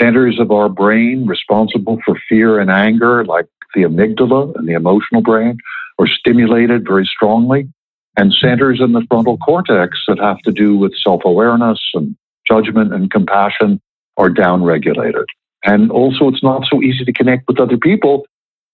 Centers 0.00 0.40
of 0.40 0.50
our 0.50 0.68
brain 0.68 1.26
responsible 1.26 1.98
for 2.04 2.16
fear 2.28 2.58
and 2.58 2.70
anger, 2.70 3.24
like 3.24 3.46
the 3.74 3.82
amygdala 3.82 4.56
and 4.56 4.68
the 4.68 4.72
emotional 4.72 5.22
brain, 5.22 5.58
are 5.98 6.06
stimulated 6.08 6.84
very 6.86 7.06
strongly. 7.06 7.68
And 8.16 8.32
centers 8.32 8.80
in 8.80 8.92
the 8.92 9.04
frontal 9.08 9.38
cortex 9.38 9.98
that 10.06 10.18
have 10.18 10.38
to 10.40 10.52
do 10.52 10.76
with 10.76 10.94
self 10.96 11.22
awareness 11.24 11.80
and 11.94 12.16
judgment 12.46 12.92
and 12.92 13.10
compassion 13.10 13.80
are 14.16 14.30
downregulated. 14.30 15.24
And 15.64 15.90
also, 15.90 16.28
it's 16.28 16.42
not 16.42 16.64
so 16.70 16.82
easy 16.82 17.04
to 17.04 17.12
connect 17.12 17.48
with 17.48 17.58
other 17.58 17.78
people 17.78 18.26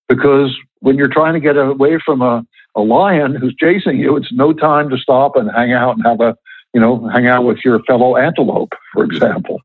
because 0.09 0.57
when 0.81 0.97
you're 0.97 1.09
trying 1.09 1.35
to 1.35 1.41
get 1.41 1.57
away 1.57 1.99
from 2.05 2.21
a, 2.21 2.45
a 2.75 2.81
lion 2.81 3.35
who's 3.35 3.55
chasing 3.55 3.99
you, 3.99 4.17
it's 4.17 4.33
no 4.33 4.53
time 4.53 4.91
to 4.91 4.99
stop 4.99 5.37
and 5.37 5.51
hang 5.51 5.73
out 5.73 5.97
and 5.97 6.05
have 6.05 6.21
a, 6.21 6.37
you 6.75 6.81
know, 6.81 7.09
hang 7.09 7.27
out 7.29 7.45
with 7.45 7.59
your 7.65 7.81
fellow 7.85 8.17
antelope, 8.17 8.73
for 8.93 9.05
example. 9.05 9.61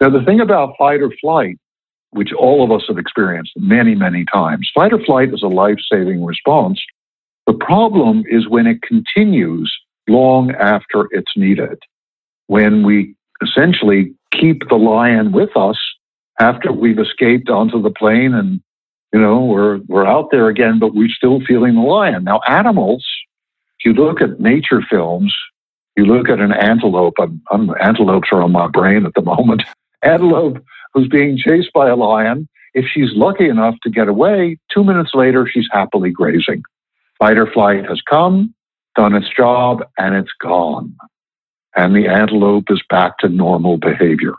Now, 0.00 0.10
the 0.10 0.24
thing 0.24 0.40
about 0.40 0.74
fight 0.78 1.02
or 1.02 1.12
flight, 1.20 1.58
which 2.10 2.32
all 2.32 2.64
of 2.64 2.72
us 2.72 2.84
have 2.88 2.98
experienced 2.98 3.52
many, 3.56 3.94
many 3.94 4.24
times, 4.32 4.70
fight 4.74 4.92
or 4.92 5.04
flight 5.04 5.34
is 5.34 5.42
a 5.42 5.48
life 5.48 5.78
saving 5.90 6.24
response. 6.24 6.80
The 7.46 7.54
problem 7.54 8.24
is 8.28 8.48
when 8.48 8.66
it 8.66 8.82
continues 8.82 9.74
long 10.08 10.52
after 10.52 11.08
it's 11.10 11.32
needed, 11.36 11.78
when 12.46 12.84
we 12.84 13.14
essentially 13.42 14.14
keep 14.30 14.68
the 14.68 14.76
lion 14.76 15.32
with 15.32 15.56
us 15.56 15.78
after 16.40 16.72
we've 16.72 16.98
escaped 16.98 17.48
onto 17.48 17.80
the 17.80 17.90
plane 17.90 18.34
and 18.34 18.60
you 19.12 19.20
know, 19.20 19.44
we're 19.44 19.78
we're 19.86 20.06
out 20.06 20.32
there 20.32 20.48
again, 20.48 20.80
but 20.80 20.92
we're 20.92 21.08
still 21.08 21.38
feeling 21.46 21.76
the 21.76 21.82
lion. 21.82 22.24
Now, 22.24 22.40
animals, 22.48 23.06
if 23.78 23.84
you 23.84 23.92
look 23.92 24.20
at 24.20 24.40
nature 24.40 24.82
films, 24.90 25.32
you 25.96 26.04
look 26.04 26.28
at 26.28 26.40
an 26.40 26.52
antelope. 26.52 27.14
I'm, 27.20 27.40
I'm, 27.52 27.70
antelopes 27.80 28.30
are 28.32 28.42
on 28.42 28.50
my 28.50 28.66
brain 28.66 29.06
at 29.06 29.14
the 29.14 29.22
moment. 29.22 29.62
Antelope 30.02 30.58
who's 30.92 31.08
being 31.08 31.36
chased 31.36 31.72
by 31.72 31.88
a 31.88 31.96
lion. 31.96 32.48
If 32.74 32.86
she's 32.92 33.10
lucky 33.14 33.48
enough 33.48 33.76
to 33.84 33.90
get 33.90 34.08
away, 34.08 34.58
two 34.72 34.82
minutes 34.82 35.10
later, 35.14 35.48
she's 35.50 35.68
happily 35.70 36.10
grazing. 36.10 36.62
Fight 37.18 37.38
or 37.38 37.50
flight 37.50 37.86
has 37.86 38.00
come, 38.02 38.54
done 38.96 39.14
its 39.14 39.28
job, 39.36 39.84
and 39.98 40.14
it's 40.14 40.32
gone. 40.40 40.94
And 41.76 41.94
the 41.94 42.06
antelope 42.08 42.70
is 42.70 42.82
back 42.88 43.18
to 43.18 43.28
normal 43.28 43.78
behavior. 43.78 44.34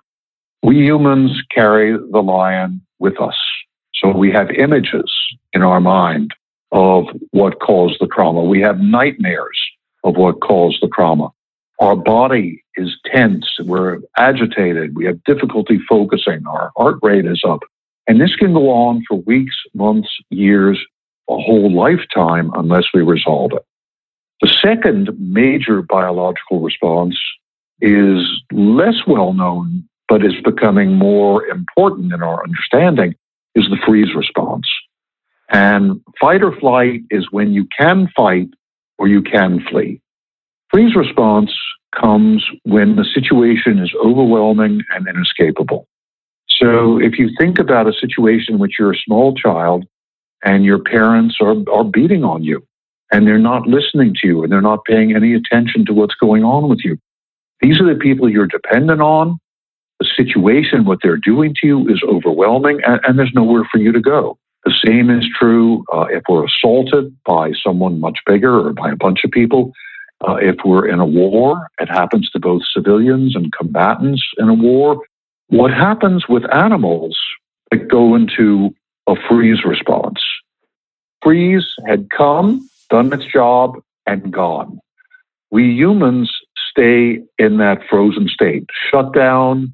We 0.64 0.78
humans 0.78 1.42
carry 1.54 1.92
the 1.98 2.22
lion 2.22 2.82
with 3.00 3.20
us. 3.20 3.38
So 3.94 4.10
we 4.10 4.32
have 4.32 4.50
images 4.52 5.12
in 5.54 5.62
our 5.62 5.80
mind 5.80 6.32
of 6.72 7.06
what 7.32 7.60
caused 7.60 7.98
the 8.00 8.08
trauma. 8.08 8.44
We 8.44 8.62
have 8.62 8.80
nightmares 8.80 9.60
of 10.04 10.18
what 10.18 10.42
caused 10.42 10.82
the 10.82 10.90
trauma. 10.90 11.30
Our 11.80 11.96
body 11.96 12.64
is 12.76 12.98
tense. 13.06 13.48
We're 13.60 14.00
agitated. 14.18 14.96
We 14.96 15.06
have 15.06 15.24
difficulty 15.24 15.80
focusing. 15.90 16.46
Our 16.48 16.72
heart 16.78 17.00
rate 17.02 17.26
is 17.26 17.42
up. 17.48 17.62
And 18.08 18.22
this 18.22 18.36
can 18.36 18.54
go 18.54 18.70
on 18.70 19.04
for 19.08 19.18
weeks, 19.22 19.56
months, 19.74 20.10
years, 20.30 20.80
a 21.30 21.38
whole 21.38 21.74
lifetime 21.74 22.52
unless 22.56 22.86
we 22.94 23.02
resolve 23.02 23.52
it. 23.54 23.66
The 24.42 24.54
second 24.64 25.10
major 25.18 25.82
biological 25.82 26.60
response 26.60 27.18
is 27.82 28.26
less 28.52 28.96
well 29.08 29.34
known, 29.34 29.88
but 30.08 30.26
is 30.26 30.36
becoming 30.44 30.94
more 30.94 31.46
important 31.48 32.14
in 32.14 32.22
our 32.22 32.44
understanding, 32.44 33.16
is 33.56 33.66
the 33.70 33.78
freeze 33.86 34.14
response. 34.16 34.68
And 35.50 36.02
fight 36.20 36.44
or 36.44 36.56
flight 36.56 37.02
is 37.10 37.32
when 37.32 37.54
you 37.54 37.68
can 37.78 38.10
fight 38.16 38.50
or 38.98 39.08
you 39.08 39.22
can 39.22 39.64
flee. 39.70 40.02
Freeze 40.72 40.96
response 40.96 41.52
comes 41.96 42.46
when 42.64 42.96
the 42.96 43.06
situation 43.14 43.80
is 43.80 43.94
overwhelming 44.04 44.82
and 44.94 45.08
inescapable. 45.08 45.88
So 46.48 47.00
if 47.00 47.18
you 47.20 47.30
think 47.40 47.60
about 47.60 47.88
a 47.88 47.94
situation 47.94 48.56
in 48.56 48.60
which 48.60 48.74
you're 48.80 48.94
a 48.94 48.98
small 49.06 49.34
child 49.36 49.86
and 50.46 50.64
your 50.64 50.80
parents 50.80 51.38
are, 51.42 51.56
are 51.72 51.84
beating 51.84 52.24
on 52.24 52.44
you 52.44 52.66
and 53.12 53.28
they're 53.28 53.38
not 53.38 53.68
listening 53.68 54.16
to 54.22 54.28
you 54.28 54.44
and 54.44 54.52
they're 54.52 54.62
not 54.62 54.86
paying 54.86 55.16
any 55.16 55.34
attention 55.34 55.86
to 55.86 55.94
what's 55.94 56.16
going 56.16 56.44
on 56.44 56.70
with 56.70 56.80
you, 56.84 56.98
these 57.62 57.80
are 57.82 57.94
the 57.94 58.00
people 58.00 58.30
you're 58.30 58.48
dependent 58.48 59.02
on 59.02 59.40
the 60.00 60.08
situation, 60.16 60.86
what 60.86 61.00
they're 61.02 61.18
doing 61.18 61.54
to 61.62 61.68
you 61.68 61.88
is 61.88 62.02
overwhelming, 62.08 62.82
and, 62.86 63.00
and 63.06 63.18
there's 63.18 63.32
nowhere 63.34 63.64
for 63.72 63.78
you 63.78 63.92
to 63.92 64.02
go. 64.02 64.38
The 64.66 64.74
same 64.86 65.10
is 65.10 65.26
true 65.40 65.84
uh, 65.94 66.08
if 66.10 66.24
we're 66.28 66.46
assaulted 66.46 67.16
by 67.26 67.52
someone 67.64 68.00
much 68.00 68.20
bigger 68.26 68.68
or 68.68 68.74
by 68.74 68.92
a 68.92 68.96
bunch 68.96 69.24
of 69.24 69.32
people. 69.32 69.72
Uh, 70.28 70.36
if 70.36 70.56
we're 70.66 70.88
in 70.88 71.00
a 71.00 71.06
war, 71.06 71.68
it 71.80 71.90
happens 71.90 72.30
to 72.32 72.40
both 72.40 72.64
civilians 72.74 73.36
and 73.36 73.54
combatants 73.54 74.24
in 74.38 74.50
a 74.50 74.54
war. 74.54 75.02
What 75.48 75.72
happens 75.72 76.26
with 76.28 76.52
animals 76.54 77.18
that 77.72 77.88
go 77.90 78.16
into 78.16 78.74
a 79.08 79.16
freeze 79.30 79.64
response? 79.66 80.22
Freeze 81.24 81.66
had 81.88 82.10
come, 82.10 82.68
done 82.90 83.12
its 83.14 83.26
job, 83.26 83.80
and 84.06 84.32
gone. 84.32 84.80
We 85.52 85.64
humans 85.72 86.32
stay 86.70 87.20
in 87.38 87.58
that 87.58 87.80
frozen 87.90 88.28
state, 88.28 88.66
shut 88.92 89.14
down, 89.14 89.74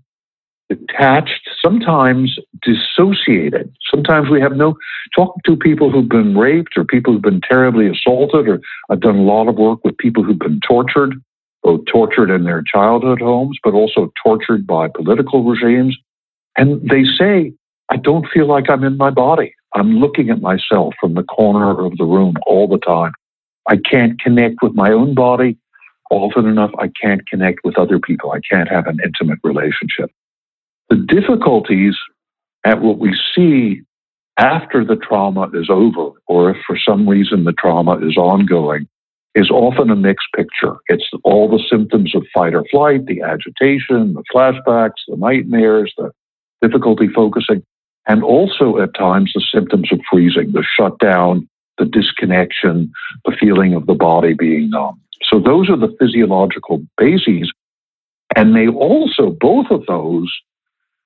detached, 0.69 1.49
sometimes 1.61 2.37
dissociated. 2.61 3.73
Sometimes 3.89 4.29
we 4.29 4.39
have 4.39 4.55
no 4.55 4.77
talk 5.15 5.35
to 5.45 5.55
people 5.55 5.91
who've 5.91 6.07
been 6.07 6.37
raped 6.37 6.77
or 6.77 6.85
people 6.85 7.13
who've 7.13 7.21
been 7.21 7.41
terribly 7.41 7.87
assaulted, 7.87 8.47
or 8.47 8.61
I've 8.89 9.01
done 9.01 9.17
a 9.17 9.23
lot 9.23 9.47
of 9.47 9.55
work 9.55 9.83
with 9.83 9.97
people 9.97 10.23
who've 10.23 10.39
been 10.39 10.61
tortured, 10.65 11.15
both 11.63 11.81
tortured 11.91 12.29
in 12.29 12.43
their 12.43 12.63
childhood 12.63 13.19
homes, 13.19 13.57
but 13.63 13.73
also 13.73 14.11
tortured 14.23 14.65
by 14.65 14.87
political 14.87 15.43
regimes. 15.43 15.97
And 16.57 16.87
they 16.89 17.03
say, 17.03 17.53
I 17.91 17.97
don't 17.97 18.25
feel 18.33 18.47
like 18.47 18.69
I'm 18.69 18.85
in 18.85 18.95
my 18.95 19.09
body. 19.09 19.53
I'm 19.75 19.97
looking 19.97 20.29
at 20.29 20.41
myself 20.41 20.93
from 20.99 21.13
the 21.13 21.23
corner 21.23 21.85
of 21.85 21.97
the 21.97 22.05
room 22.05 22.35
all 22.47 22.67
the 22.67 22.77
time. 22.77 23.11
I 23.69 23.77
can't 23.77 24.19
connect 24.19 24.61
with 24.61 24.73
my 24.73 24.91
own 24.91 25.13
body 25.13 25.57
often 26.09 26.47
enough. 26.47 26.71
I 26.79 26.89
can't 27.01 27.27
connect 27.27 27.59
with 27.65 27.77
other 27.77 27.99
people. 27.99 28.31
I 28.31 28.39
can't 28.49 28.69
have 28.69 28.87
an 28.87 28.99
intimate 29.03 29.39
relationship. 29.43 30.09
The 30.89 30.95
difficulties 30.95 31.95
at 32.65 32.81
what 32.81 32.97
we 32.97 33.17
see 33.35 33.81
after 34.37 34.85
the 34.85 34.95
trauma 34.95 35.49
is 35.53 35.69
over, 35.69 36.11
or 36.27 36.51
if 36.51 36.57
for 36.65 36.77
some 36.77 37.07
reason 37.07 37.43
the 37.43 37.53
trauma 37.53 37.97
is 38.05 38.15
ongoing, 38.15 38.87
is 39.35 39.49
often 39.49 39.89
a 39.89 39.95
mixed 39.95 40.27
picture. 40.35 40.77
It's 40.87 41.09
all 41.23 41.49
the 41.49 41.63
symptoms 41.69 42.15
of 42.15 42.25
fight 42.33 42.53
or 42.53 42.63
flight, 42.71 43.05
the 43.05 43.21
agitation, 43.21 44.13
the 44.13 44.23
flashbacks, 44.33 45.03
the 45.07 45.17
nightmares, 45.17 45.93
the 45.97 46.11
difficulty 46.61 47.07
focusing, 47.07 47.63
and 48.07 48.23
also 48.23 48.79
at 48.79 48.93
times 48.95 49.31
the 49.33 49.43
symptoms 49.53 49.91
of 49.91 49.99
freezing, 50.09 50.51
the 50.51 50.65
shutdown, 50.77 51.47
the 51.77 51.85
disconnection, 51.85 52.91
the 53.25 53.35
feeling 53.39 53.73
of 53.73 53.85
the 53.85 53.93
body 53.93 54.33
being 54.33 54.69
numb. 54.69 54.99
So 55.23 55.39
those 55.39 55.69
are 55.69 55.77
the 55.77 55.95
physiological 55.99 56.81
bases. 56.97 57.51
And 58.35 58.55
they 58.55 58.67
also, 58.67 59.29
both 59.29 59.67
of 59.69 59.85
those, 59.87 60.31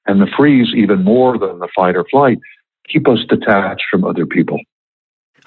and 0.05 0.21
the 0.21 0.27
freeze, 0.37 0.73
even 0.75 1.03
more 1.03 1.37
than 1.37 1.59
the 1.59 1.67
fight 1.75 1.95
or 1.95 2.05
flight, 2.09 2.39
keep 2.87 3.07
us 3.07 3.19
detached 3.27 3.83
from 3.89 4.03
other 4.03 4.25
people. 4.25 4.59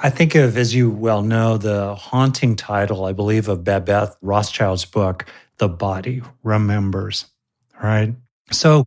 I 0.01 0.11
think 0.11 0.35
of, 0.35 0.57
as 0.57 0.75
you 0.75 0.91
well 0.91 1.23
know, 1.23 1.57
the 1.57 1.95
haunting 1.95 2.57
title, 2.57 3.05
I 3.05 3.13
believe, 3.13 3.49
of 3.49 3.65
Babette 3.65 4.15
Rothschild's 4.23 4.85
book, 4.85 5.27
The 5.59 5.69
Body 5.69 6.23
Remembers. 6.43 7.27
Right. 7.83 8.15
So 8.51 8.85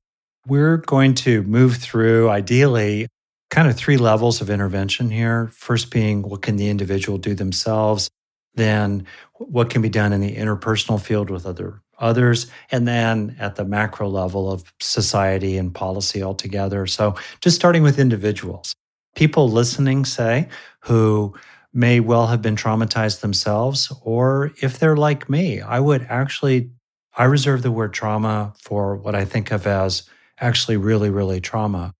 we're 0.47 0.77
going 0.77 1.13
to 1.15 1.43
move 1.43 1.77
through, 1.77 2.29
ideally, 2.29 3.07
kind 3.49 3.67
of 3.67 3.75
three 3.75 3.97
levels 3.97 4.41
of 4.41 4.49
intervention 4.49 5.09
here. 5.09 5.49
First 5.53 5.91
being, 5.91 6.23
what 6.23 6.41
can 6.41 6.55
the 6.55 6.69
individual 6.69 7.17
do 7.17 7.33
themselves? 7.33 8.09
Then, 8.55 9.05
what 9.33 9.69
can 9.69 9.81
be 9.81 9.89
done 9.89 10.13
in 10.13 10.21
the 10.21 10.35
interpersonal 10.35 11.01
field 11.01 11.29
with 11.29 11.45
other 11.45 11.81
others, 11.99 12.47
and 12.71 12.87
then 12.87 13.35
at 13.39 13.55
the 13.55 13.63
macro 13.63 14.09
level 14.09 14.51
of 14.51 14.73
society 14.79 15.55
and 15.57 15.73
policy 15.73 16.23
altogether. 16.23 16.87
So, 16.87 17.15
just 17.39 17.55
starting 17.55 17.83
with 17.83 17.99
individuals, 17.99 18.73
people 19.15 19.49
listening, 19.49 20.05
say, 20.05 20.49
who 20.81 21.35
may 21.73 21.99
well 21.99 22.27
have 22.27 22.41
been 22.41 22.55
traumatized 22.55 23.21
themselves, 23.21 23.93
or 24.01 24.51
if 24.61 24.79
they're 24.79 24.97
like 24.97 25.29
me, 25.29 25.61
I 25.61 25.79
would 25.79 26.05
actually 26.09 26.71
I 27.17 27.25
reserve 27.25 27.61
the 27.61 27.71
word 27.71 27.93
trauma 27.93 28.53
for 28.57 28.95
what 28.95 29.15
I 29.15 29.25
think 29.25 29.51
of 29.51 29.67
as 29.67 30.03
actually 30.41 30.77
really, 30.77 31.09
really 31.09 31.39
trauma. 31.39 31.93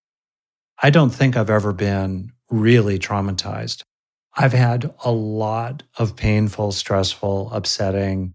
I 0.82 0.90
don't 0.90 1.12
think 1.12 1.38
I've 1.38 1.50
ever 1.50 1.72
been 1.72 2.32
really 2.50 3.00
traumatized. 3.00 3.84
I've 4.36 4.54
had 4.54 4.94
a 5.06 5.12
lot 5.12 5.84
of 5.98 6.16
painful, 6.16 6.72
stressful, 6.72 7.52
upsetting, 7.54 8.34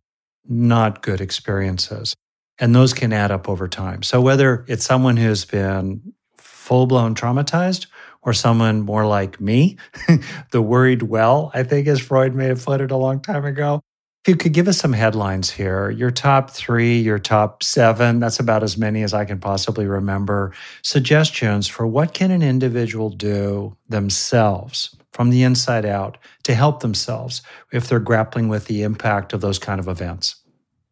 not 0.48 1.02
good 1.02 1.20
experiences. 1.20 2.14
And 2.58 2.74
those 2.74 2.94
can 2.94 3.12
add 3.12 3.30
up 3.30 3.48
over 3.48 3.68
time. 3.68 4.02
So 4.02 4.20
whether 4.20 4.64
it's 4.68 4.84
someone 4.84 5.16
who's 5.16 5.44
been 5.44 6.14
full 6.38 6.86
blown 6.86 7.14
traumatized 7.14 7.86
or 8.22 8.32
someone 8.32 8.82
more 8.82 9.06
like 9.06 9.40
me, 9.40 9.76
the 10.52 10.62
worried 10.62 11.02
well, 11.02 11.50
I 11.52 11.64
think 11.64 11.86
as 11.88 12.00
Freud 12.00 12.34
may 12.34 12.46
have 12.46 12.64
put 12.64 12.80
it 12.80 12.90
a 12.90 12.96
long 12.96 13.20
time 13.20 13.44
ago. 13.44 13.82
If 14.26 14.30
you 14.30 14.36
could 14.36 14.54
give 14.54 14.66
us 14.66 14.78
some 14.78 14.92
headlines 14.92 15.50
here, 15.52 15.88
your 15.88 16.10
top 16.10 16.50
three, 16.50 16.98
your 16.98 17.20
top 17.20 17.62
seven, 17.62 18.18
that's 18.18 18.40
about 18.40 18.64
as 18.64 18.76
many 18.76 19.04
as 19.04 19.14
I 19.14 19.24
can 19.24 19.38
possibly 19.38 19.86
remember, 19.86 20.52
suggestions 20.82 21.68
for 21.68 21.86
what 21.86 22.12
can 22.12 22.32
an 22.32 22.42
individual 22.42 23.08
do 23.08 23.76
themselves 23.88 24.96
from 25.12 25.30
the 25.30 25.44
inside 25.44 25.84
out 25.84 26.18
to 26.42 26.56
help 26.56 26.80
themselves 26.80 27.40
if 27.72 27.88
they're 27.88 28.00
grappling 28.00 28.48
with 28.48 28.66
the 28.66 28.82
impact 28.82 29.32
of 29.32 29.42
those 29.42 29.60
kind 29.60 29.78
of 29.78 29.86
events. 29.86 30.34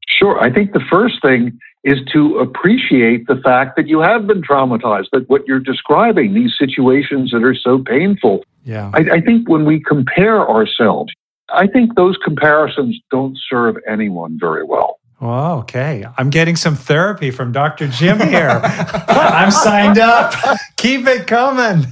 Sure. 0.07 0.41
I 0.41 0.53
think 0.53 0.73
the 0.73 0.85
first 0.89 1.21
thing 1.21 1.59
is 1.83 1.99
to 2.13 2.39
appreciate 2.39 3.27
the 3.27 3.41
fact 3.43 3.75
that 3.75 3.89
you 3.89 3.99
have 3.99 4.29
been 4.29 4.43
traumatized, 4.43 5.07
that 5.11 5.29
what 5.29 5.45
you're 5.49 5.59
describing, 5.59 6.35
these 6.35 6.55
situations 6.57 7.33
that 7.33 7.43
are 7.43 7.57
so 7.57 7.81
painful. 7.81 8.45
Yeah. 8.63 8.93
I, 8.95 9.01
I 9.15 9.21
think 9.21 9.49
when 9.49 9.65
we 9.65 9.81
compare 9.81 10.49
ourselves, 10.49 11.13
I 11.51 11.67
think 11.67 11.95
those 11.95 12.17
comparisons 12.23 12.99
don't 13.11 13.39
serve 13.51 13.77
anyone 13.89 14.39
very 14.41 14.65
well. 14.65 14.99
Oh, 15.21 15.59
okay. 15.61 16.05
I'm 16.19 16.31
getting 16.31 16.57
some 16.57 16.75
therapy 16.75 17.31
from 17.31 17.53
Dr. 17.53 17.89
Jim 17.89 18.21
here. 18.21 18.61
I'm 19.09 19.51
signed 19.51 19.99
up. 19.99 20.35
Keep 20.77 21.07
it 21.07 21.27
coming. 21.27 21.87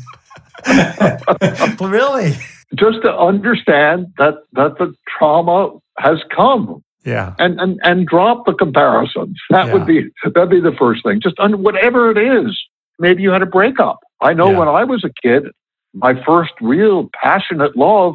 really? 1.81 2.33
Just 2.75 3.03
to 3.03 3.15
understand 3.15 4.07
that 4.19 4.35
that 4.53 4.79
the 4.79 4.95
trauma 5.19 5.79
has 5.99 6.19
come 6.35 6.83
yeah. 7.05 7.35
And 7.39 7.61
and 7.61 7.81
and 7.83 8.07
drop 8.07 8.47
the 8.47 8.55
comparisons. 8.55 9.39
That 9.51 9.67
yeah. 9.67 9.73
would 9.73 9.87
be 9.87 10.09
that'd 10.25 10.51
be 10.51 10.61
the 10.61 10.77
first 10.79 11.03
thing. 11.03 11.21
Just 11.21 11.39
on 11.41 11.63
whatever 11.63 12.11
it 12.11 12.19
is. 12.19 12.59
Maybe 12.99 13.23
you 13.23 13.31
had 13.31 13.43
a 13.43 13.47
breakup. 13.47 14.01
I 14.21 14.35
know 14.35 14.51
yeah. 14.51 14.59
when 14.59 14.69
I 14.69 14.85
was 14.85 15.05
a 15.05 15.11
kid, 15.23 15.51
my 15.95 16.23
first 16.25 16.53
real 16.61 17.11
passionate 17.21 17.77
love, 17.77 18.15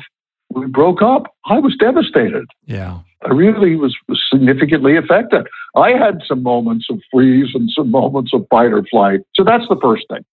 we 0.58 0.68
broke 0.68 1.02
up. 1.02 1.34
I 1.46 1.60
was 1.60 1.76
devastated. 1.80 2.46
Yeah. 2.66 3.00
I 3.26 3.30
really 3.30 3.76
was, 3.76 3.96
significantly 4.32 4.96
affected. 4.96 5.48
I 5.76 5.92
had 5.92 6.22
some 6.28 6.44
moments 6.44 6.88
of 6.90 7.02
freeze 7.12 7.50
and 7.54 7.70
some 7.70 7.92
moments 7.92 8.32
of 8.34 8.46
fight 8.50 8.72
or 8.72 8.84
flight. 8.84 9.22
So 9.36 9.44
that's 9.44 9.68
the 9.68 9.80
first 9.82 10.06
thing. 10.10 10.24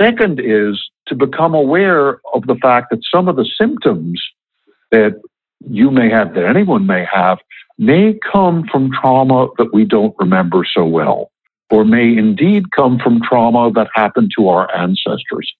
Second 0.00 0.40
is 0.40 0.82
to 1.08 1.14
become 1.14 1.54
aware 1.54 2.20
of 2.32 2.46
the 2.46 2.56
fact 2.56 2.88
that 2.90 3.00
some 3.12 3.28
of 3.28 3.36
the 3.36 3.48
symptoms 3.60 4.22
that 4.90 5.20
you 5.68 5.90
may 5.90 6.10
have, 6.10 6.34
that 6.34 6.44
anyone 6.44 6.86
may 6.86 7.04
have, 7.12 7.38
may 7.78 8.18
come 8.32 8.64
from 8.70 8.90
trauma 8.92 9.48
that 9.58 9.72
we 9.72 9.84
don't 9.84 10.14
remember 10.18 10.64
so 10.64 10.84
well, 10.84 11.30
or 11.70 11.84
may 11.84 12.16
indeed 12.16 12.70
come 12.72 12.98
from 12.98 13.20
trauma 13.22 13.72
that 13.72 13.88
happened 13.94 14.30
to 14.36 14.48
our 14.48 14.72
ancestors. 14.76 15.52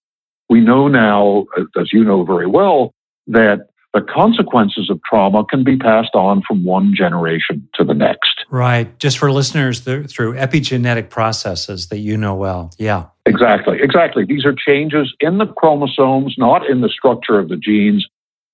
We 0.49 0.61
know 0.61 0.89
now, 0.89 1.47
as 1.79 1.93
you 1.93 2.05
know 2.05 2.25
very 2.25 2.47
well, 2.47 2.93
that 3.27 3.69
the 3.95 4.03
consequences 4.03 4.91
of 4.91 5.01
trauma 5.09 5.45
can 5.45 5.63
be 5.63 5.77
passed 5.77 6.15
on 6.15 6.43
from 6.47 6.65
one 6.65 6.93
generation 6.95 7.67
to 7.75 7.85
the 7.85 7.95
next. 7.95 8.45
Right. 8.51 8.99
Just 8.99 9.19
for 9.19 9.31
listeners, 9.31 9.81
through 9.81 10.35
epigenetic 10.35 11.11
processes 11.11 11.87
that 11.88 11.99
you 11.99 12.16
know 12.16 12.35
well. 12.35 12.73
Yeah. 12.77 13.07
Exactly. 13.25 13.79
Exactly. 13.81 14.25
These 14.25 14.45
are 14.45 14.53
changes 14.53 15.14
in 15.21 15.38
the 15.38 15.47
chromosomes, 15.47 16.35
not 16.37 16.68
in 16.68 16.81
the 16.81 16.88
structure 16.88 17.38
of 17.38 17.49
the 17.49 17.57
genes, 17.57 18.05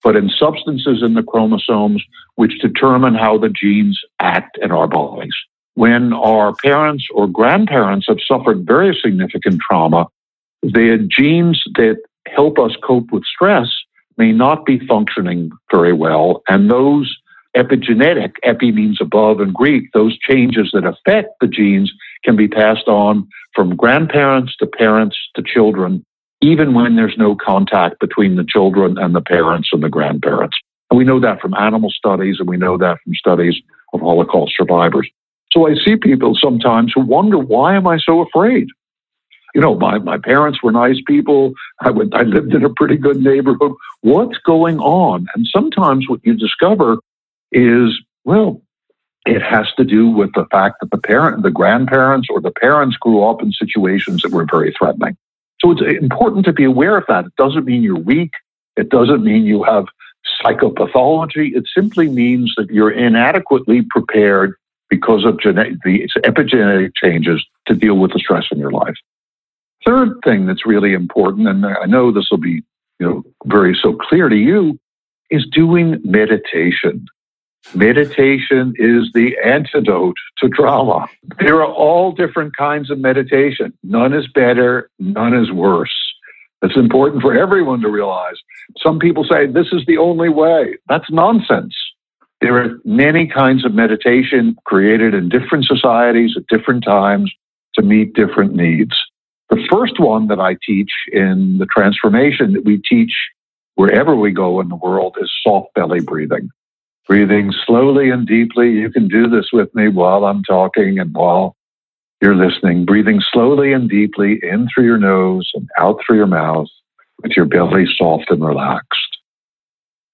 but 0.04 0.14
in 0.14 0.28
substances 0.28 1.02
in 1.02 1.14
the 1.14 1.22
chromosomes 1.22 2.04
which 2.36 2.60
determine 2.60 3.14
how 3.14 3.38
the 3.38 3.48
genes 3.48 3.98
act 4.20 4.58
in 4.60 4.70
our 4.70 4.86
bodies. 4.86 5.34
When 5.74 6.12
our 6.12 6.54
parents 6.54 7.06
or 7.14 7.26
grandparents 7.26 8.06
have 8.08 8.18
suffered 8.26 8.66
very 8.66 8.96
significant 9.02 9.60
trauma, 9.66 10.06
the 10.62 11.08
genes 11.10 11.62
that 11.76 11.96
help 12.26 12.58
us 12.58 12.76
cope 12.82 13.10
with 13.10 13.24
stress 13.24 13.68
may 14.16 14.32
not 14.32 14.64
be 14.66 14.84
functioning 14.86 15.50
very 15.70 15.92
well. 15.92 16.42
And 16.48 16.70
those 16.70 17.14
epigenetic, 17.56 18.32
epi 18.42 18.70
means 18.72 18.98
above 19.00 19.40
in 19.40 19.52
Greek, 19.52 19.92
those 19.92 20.18
changes 20.18 20.70
that 20.72 20.84
affect 20.84 21.30
the 21.40 21.48
genes 21.48 21.92
can 22.24 22.36
be 22.36 22.48
passed 22.48 22.86
on 22.86 23.28
from 23.54 23.76
grandparents 23.76 24.56
to 24.58 24.66
parents 24.66 25.16
to 25.34 25.42
children 25.42 26.04
even 26.40 26.74
when 26.74 26.96
there's 26.96 27.16
no 27.18 27.36
contact 27.36 28.00
between 28.00 28.36
the 28.36 28.44
children 28.44 28.96
and 28.98 29.14
the 29.14 29.20
parents 29.20 29.68
and 29.72 29.82
the 29.82 29.88
grandparents. 29.88 30.56
And 30.90 30.98
we 30.98 31.04
know 31.04 31.20
that 31.20 31.40
from 31.40 31.54
animal 31.54 31.90
studies 31.90 32.36
and 32.38 32.48
we 32.48 32.56
know 32.56 32.78
that 32.78 32.98
from 33.04 33.14
studies 33.14 33.56
of 33.92 34.00
Holocaust 34.00 34.54
survivors. 34.56 35.08
So 35.52 35.68
I 35.68 35.74
see 35.74 35.96
people 35.96 36.34
sometimes 36.40 36.92
who 36.94 37.02
wonder, 37.02 37.38
why 37.38 37.76
am 37.76 37.86
I 37.86 37.98
so 37.98 38.20
afraid? 38.20 38.68
You 39.54 39.60
know, 39.60 39.74
my, 39.74 39.98
my 39.98 40.18
parents 40.18 40.62
were 40.62 40.72
nice 40.72 41.00
people. 41.06 41.52
I, 41.80 41.90
went, 41.90 42.14
I 42.14 42.22
lived 42.22 42.54
in 42.54 42.64
a 42.64 42.70
pretty 42.70 42.96
good 42.96 43.18
neighborhood. 43.18 43.72
What's 44.02 44.38
going 44.38 44.78
on? 44.78 45.26
And 45.34 45.46
sometimes 45.46 46.08
what 46.08 46.20
you 46.24 46.34
discover 46.34 46.98
is, 47.52 47.98
well, 48.24 48.62
it 49.26 49.42
has 49.42 49.66
to 49.76 49.84
do 49.84 50.08
with 50.08 50.32
the 50.34 50.46
fact 50.50 50.76
that 50.80 50.90
the 50.90 50.98
parent, 50.98 51.42
the 51.42 51.50
grandparents, 51.50 52.28
or 52.30 52.40
the 52.40 52.52
parents 52.52 52.96
grew 52.96 53.22
up 53.22 53.42
in 53.42 53.52
situations 53.52 54.22
that 54.22 54.32
were 54.32 54.46
very 54.50 54.74
threatening. 54.78 55.16
So 55.60 55.72
it's 55.72 55.82
important 56.02 56.46
to 56.46 56.52
be 56.52 56.64
aware 56.64 56.96
of 56.96 57.04
that. 57.08 57.26
It 57.26 57.36
doesn't 57.36 57.66
mean 57.66 57.82
you're 57.82 57.98
weak. 57.98 58.32
It 58.76 58.88
doesn't 58.88 59.22
mean 59.22 59.44
you 59.44 59.62
have 59.64 59.86
psychopathology. 60.42 61.54
It 61.54 61.64
simply 61.74 62.08
means 62.08 62.54
that 62.56 62.70
you're 62.70 62.90
inadequately 62.90 63.82
prepared 63.90 64.54
because 64.88 65.24
of 65.24 65.38
genetic, 65.40 65.74
the 65.84 66.08
epigenetic 66.18 66.92
changes 66.96 67.44
to 67.66 67.74
deal 67.74 67.96
with 67.96 68.12
the 68.12 68.18
stress 68.18 68.46
in 68.50 68.58
your 68.58 68.72
life. 68.72 68.96
Third 69.84 70.18
thing 70.24 70.46
that's 70.46 70.66
really 70.66 70.92
important, 70.92 71.48
and 71.48 71.64
I 71.64 71.86
know 71.86 72.12
this 72.12 72.28
will 72.30 72.38
be 72.38 72.62
you 72.98 73.06
know 73.08 73.22
very 73.46 73.78
so 73.80 73.94
clear 73.94 74.28
to 74.28 74.36
you, 74.36 74.78
is 75.30 75.46
doing 75.52 76.00
meditation. 76.04 77.06
Meditation 77.74 78.72
is 78.76 79.10
the 79.12 79.36
antidote 79.44 80.16
to 80.38 80.48
trauma. 80.48 81.06
There 81.38 81.62
are 81.62 81.72
all 81.72 82.12
different 82.12 82.56
kinds 82.56 82.90
of 82.90 82.98
meditation. 82.98 83.72
None 83.82 84.14
is 84.14 84.26
better, 84.28 84.90
none 84.98 85.34
is 85.34 85.52
worse. 85.52 85.94
It's 86.62 86.76
important 86.76 87.22
for 87.22 87.36
everyone 87.36 87.80
to 87.80 87.88
realize. 87.88 88.36
Some 88.78 88.98
people 88.98 89.24
say 89.24 89.46
this 89.46 89.68
is 89.72 89.84
the 89.86 89.98
only 89.98 90.28
way. 90.28 90.76
That's 90.88 91.10
nonsense. 91.10 91.74
There 92.40 92.62
are 92.62 92.78
many 92.84 93.26
kinds 93.26 93.64
of 93.64 93.74
meditation 93.74 94.56
created 94.64 95.14
in 95.14 95.28
different 95.28 95.66
societies 95.66 96.34
at 96.36 96.46
different 96.48 96.84
times 96.84 97.32
to 97.74 97.82
meet 97.82 98.14
different 98.14 98.54
needs. 98.54 98.94
The 99.50 99.66
first 99.70 99.98
one 99.98 100.28
that 100.28 100.40
I 100.40 100.56
teach 100.66 100.92
in 101.12 101.58
the 101.58 101.66
transformation 101.66 102.52
that 102.54 102.64
we 102.64 102.80
teach 102.88 103.12
wherever 103.74 104.14
we 104.14 104.30
go 104.30 104.60
in 104.60 104.68
the 104.68 104.76
world 104.76 105.16
is 105.20 105.30
soft 105.44 105.74
belly 105.74 106.00
breathing 106.00 106.50
breathing 107.10 107.52
slowly 107.66 108.08
and 108.08 108.24
deeply. 108.24 108.70
You 108.70 108.88
can 108.88 109.08
do 109.08 109.28
this 109.28 109.48
with 109.52 109.74
me 109.74 109.88
while 109.88 110.24
I'm 110.24 110.44
talking 110.44 111.00
and 111.00 111.12
while 111.12 111.56
you're 112.22 112.36
listening. 112.36 112.84
Breathing 112.84 113.20
slowly 113.32 113.72
and 113.72 113.90
deeply 113.90 114.38
in 114.44 114.68
through 114.72 114.84
your 114.84 114.96
nose 114.96 115.50
and 115.54 115.68
out 115.76 115.98
through 116.06 116.18
your 116.18 116.28
mouth 116.28 116.68
with 117.20 117.32
your 117.36 117.46
belly 117.46 117.86
soft 117.98 118.30
and 118.30 118.44
relaxed. 118.44 119.18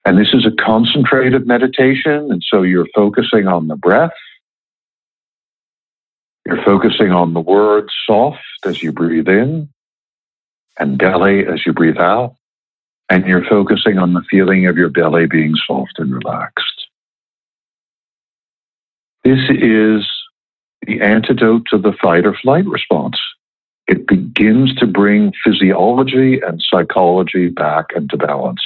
And 0.07 0.17
this 0.19 0.33
is 0.33 0.47
a 0.47 0.65
concentrated 0.65 1.47
meditation. 1.47 2.31
And 2.31 2.43
so 2.43 2.63
you're 2.63 2.89
focusing 2.95 3.47
on 3.47 3.69
the 3.69 3.77
breath. 3.77 4.13
You're 6.47 6.63
focusing 6.65 7.11
on 7.11 7.35
the 7.35 7.41
word 7.41 7.91
soft 8.07 8.39
as 8.65 8.81
you 8.81 8.93
breathe 8.93 9.29
in 9.29 9.69
and 10.79 10.97
belly 10.97 11.45
as 11.45 11.67
you 11.67 11.73
breathe 11.73 11.99
out. 11.99 12.37
And 13.09 13.27
you're 13.27 13.45
focusing 13.45 13.99
on 13.99 14.15
the 14.15 14.23
feeling 14.31 14.67
of 14.67 14.77
your 14.77 14.89
belly 14.89 15.27
being 15.27 15.55
soft 15.67 15.99
and 15.99 16.15
relaxed. 16.15 16.87
This 19.25 19.51
is 19.51 20.07
the 20.87 21.01
antidote 21.01 21.67
to 21.71 21.79
the 21.79 21.93
fight 22.01 22.27
or 22.27 22.35
flight 22.35 22.67
response. 22.67 23.19
It 23.89 24.07
begins 24.07 24.75
to 24.77 24.87
bring 24.87 25.33
physiology 25.45 26.41
and 26.41 26.63
psychology 26.63 27.49
back 27.49 27.87
into 27.97 28.17
balance. 28.17 28.61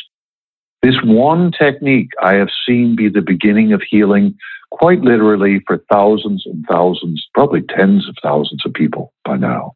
This 0.83 0.97
one 1.05 1.53
technique 1.53 2.11
I 2.23 2.35
have 2.35 2.49
seen 2.67 2.97
be 2.97 3.09
the 3.09 3.21
beginning 3.21 3.73
of 3.73 3.83
healing 3.89 4.37
quite 4.71 5.01
literally 5.01 5.61
for 5.67 5.83
thousands 5.93 6.45
and 6.47 6.65
thousands, 6.71 7.27
probably 7.35 7.63
tens 7.63 8.09
of 8.09 8.17
thousands 8.23 8.63
of 8.65 8.73
people 8.73 9.13
by 9.25 9.37
now. 9.37 9.73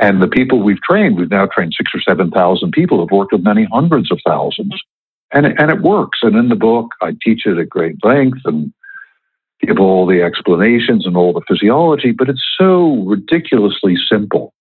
And 0.00 0.22
the 0.22 0.28
people 0.28 0.62
we've 0.62 0.82
trained, 0.82 1.16
we've 1.16 1.30
now 1.30 1.46
trained 1.46 1.74
six 1.76 1.90
or 1.92 2.00
7,000 2.00 2.70
people, 2.70 3.00
have 3.00 3.10
worked 3.10 3.32
with 3.32 3.42
many 3.42 3.66
hundreds 3.72 4.12
of 4.12 4.20
thousands. 4.24 4.74
And, 5.32 5.46
and 5.46 5.70
it 5.70 5.82
works. 5.82 6.20
And 6.22 6.36
in 6.36 6.48
the 6.48 6.54
book, 6.54 6.92
I 7.02 7.14
teach 7.22 7.44
it 7.46 7.58
at 7.58 7.68
great 7.68 7.96
length 8.04 8.38
and 8.44 8.72
give 9.60 9.80
all 9.80 10.06
the 10.06 10.22
explanations 10.22 11.06
and 11.06 11.16
all 11.16 11.32
the 11.32 11.42
physiology, 11.48 12.12
but 12.12 12.28
it's 12.28 12.44
so 12.58 13.02
ridiculously 13.04 13.96
simple. 14.10 14.54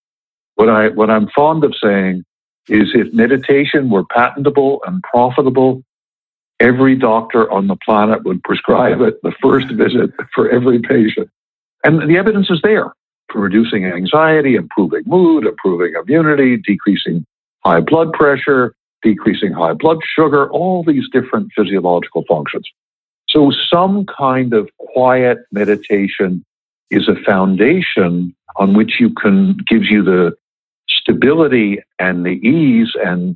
What 0.56 0.70
I 0.70 0.90
what 0.90 1.12
I'm 1.12 1.30
fond 1.36 1.64
of 1.64 1.76
saying 1.82 2.26
is 2.70 2.90
if 2.94 3.14
meditation 3.14 3.90
were 3.90 4.06
patentable 4.06 4.82
and 4.86 5.02
profitable, 5.04 5.84
every 6.60 6.96
doctor 6.96 7.52
on 7.52 7.68
the 7.68 7.78
planet 7.86 8.24
would 8.24 8.44
prescribe 8.44 9.02
it 9.02 9.22
the 9.24 9.34
first 9.42 9.70
visit 9.72 10.12
for 10.34 10.50
every 10.50 10.80
patient. 10.80 11.30
And 11.84 12.10
the 12.10 12.18
evidence 12.18 12.50
is 12.50 12.60
there 12.64 12.94
for 13.32 13.42
reducing 13.42 13.86
anxiety, 13.86 14.56
improving 14.56 15.04
mood, 15.06 15.46
improving 15.46 15.94
immunity, 16.00 16.58
decreasing 16.58 17.26
high 17.64 17.82
blood 17.82 18.14
pressure, 18.14 18.74
decreasing 19.04 19.52
high 19.52 19.74
blood 19.74 20.00
sugar, 20.16 20.50
all 20.50 20.84
these 20.84 21.08
different 21.12 21.52
physiological 21.56 22.24
functions. 22.28 22.68
So 23.30 23.52
some 23.72 24.06
kind 24.06 24.54
of 24.54 24.70
quiet 24.78 25.40
meditation 25.52 26.46
is 26.90 27.08
a 27.08 27.16
foundation 27.26 28.36
on 28.56 28.74
which 28.74 29.00
you 29.00 29.10
can 29.12 29.58
gives 29.68 29.90
you 29.90 30.04
the 30.04 30.36
stability 31.00 31.80
and 32.00 32.26
the 32.26 32.40
ease 32.48 32.92
and 33.04 33.36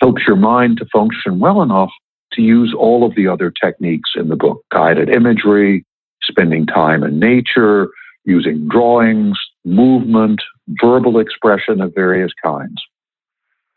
helps 0.00 0.22
your 0.26 0.36
mind 0.36 0.78
to 0.78 0.86
function 0.92 1.38
well 1.38 1.62
enough 1.62 1.90
to 2.32 2.42
use 2.42 2.74
all 2.76 3.04
of 3.04 3.14
the 3.14 3.28
other 3.28 3.52
techniques 3.62 4.10
in 4.16 4.28
the 4.28 4.36
book 4.36 4.64
guided 4.72 5.08
imagery, 5.08 5.84
spending 6.22 6.66
time 6.66 7.02
in 7.02 7.18
nature, 7.18 7.88
using 8.24 8.66
drawings, 8.68 9.38
movement, 9.64 10.40
verbal 10.68 11.18
expression 11.18 11.80
of 11.80 11.94
various 11.94 12.32
kinds. 12.44 12.82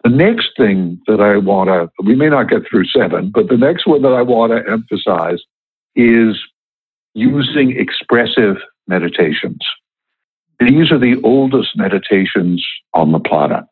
The 0.04 0.10
next 0.10 0.52
thing 0.56 1.02
that 1.08 1.20
I 1.20 1.38
want 1.38 1.68
to, 1.70 1.90
we 2.04 2.16
may 2.16 2.30
not 2.30 2.50
get 2.50 2.62
through 2.70 2.86
seven, 2.86 3.32
but 3.34 3.50
the 3.50 3.58
next 3.58 3.86
one 3.86 4.02
that 4.04 4.14
I 4.14 4.22
want 4.22 4.54
to 4.54 4.72
emphasize 4.72 5.40
is 5.96 6.38
using 7.14 7.76
expressive 7.78 8.58
meditations. 8.88 9.60
These 10.60 10.92
are 10.92 11.00
the 11.00 11.22
oldest 11.24 11.78
meditations 11.78 12.66
on 12.94 13.12
the 13.12 13.20
planet. 13.20 13.64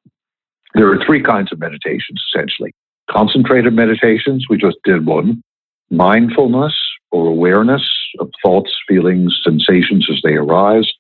There 0.76 0.92
are 0.92 1.04
three 1.06 1.22
kinds 1.22 1.52
of 1.52 1.60
meditations, 1.60 2.22
essentially 2.34 2.74
concentrated 3.10 3.74
meditations, 3.74 4.48
we 4.50 4.58
just 4.58 4.78
did 4.84 5.06
one, 5.06 5.42
mindfulness 5.90 6.74
or 7.12 7.28
awareness 7.28 7.84
of 8.20 8.32
thoughts, 8.44 8.72
feelings, 8.88 9.40
sensations 9.44 10.08
as 10.10 10.20
they 10.24 10.34
arise. 10.34 10.92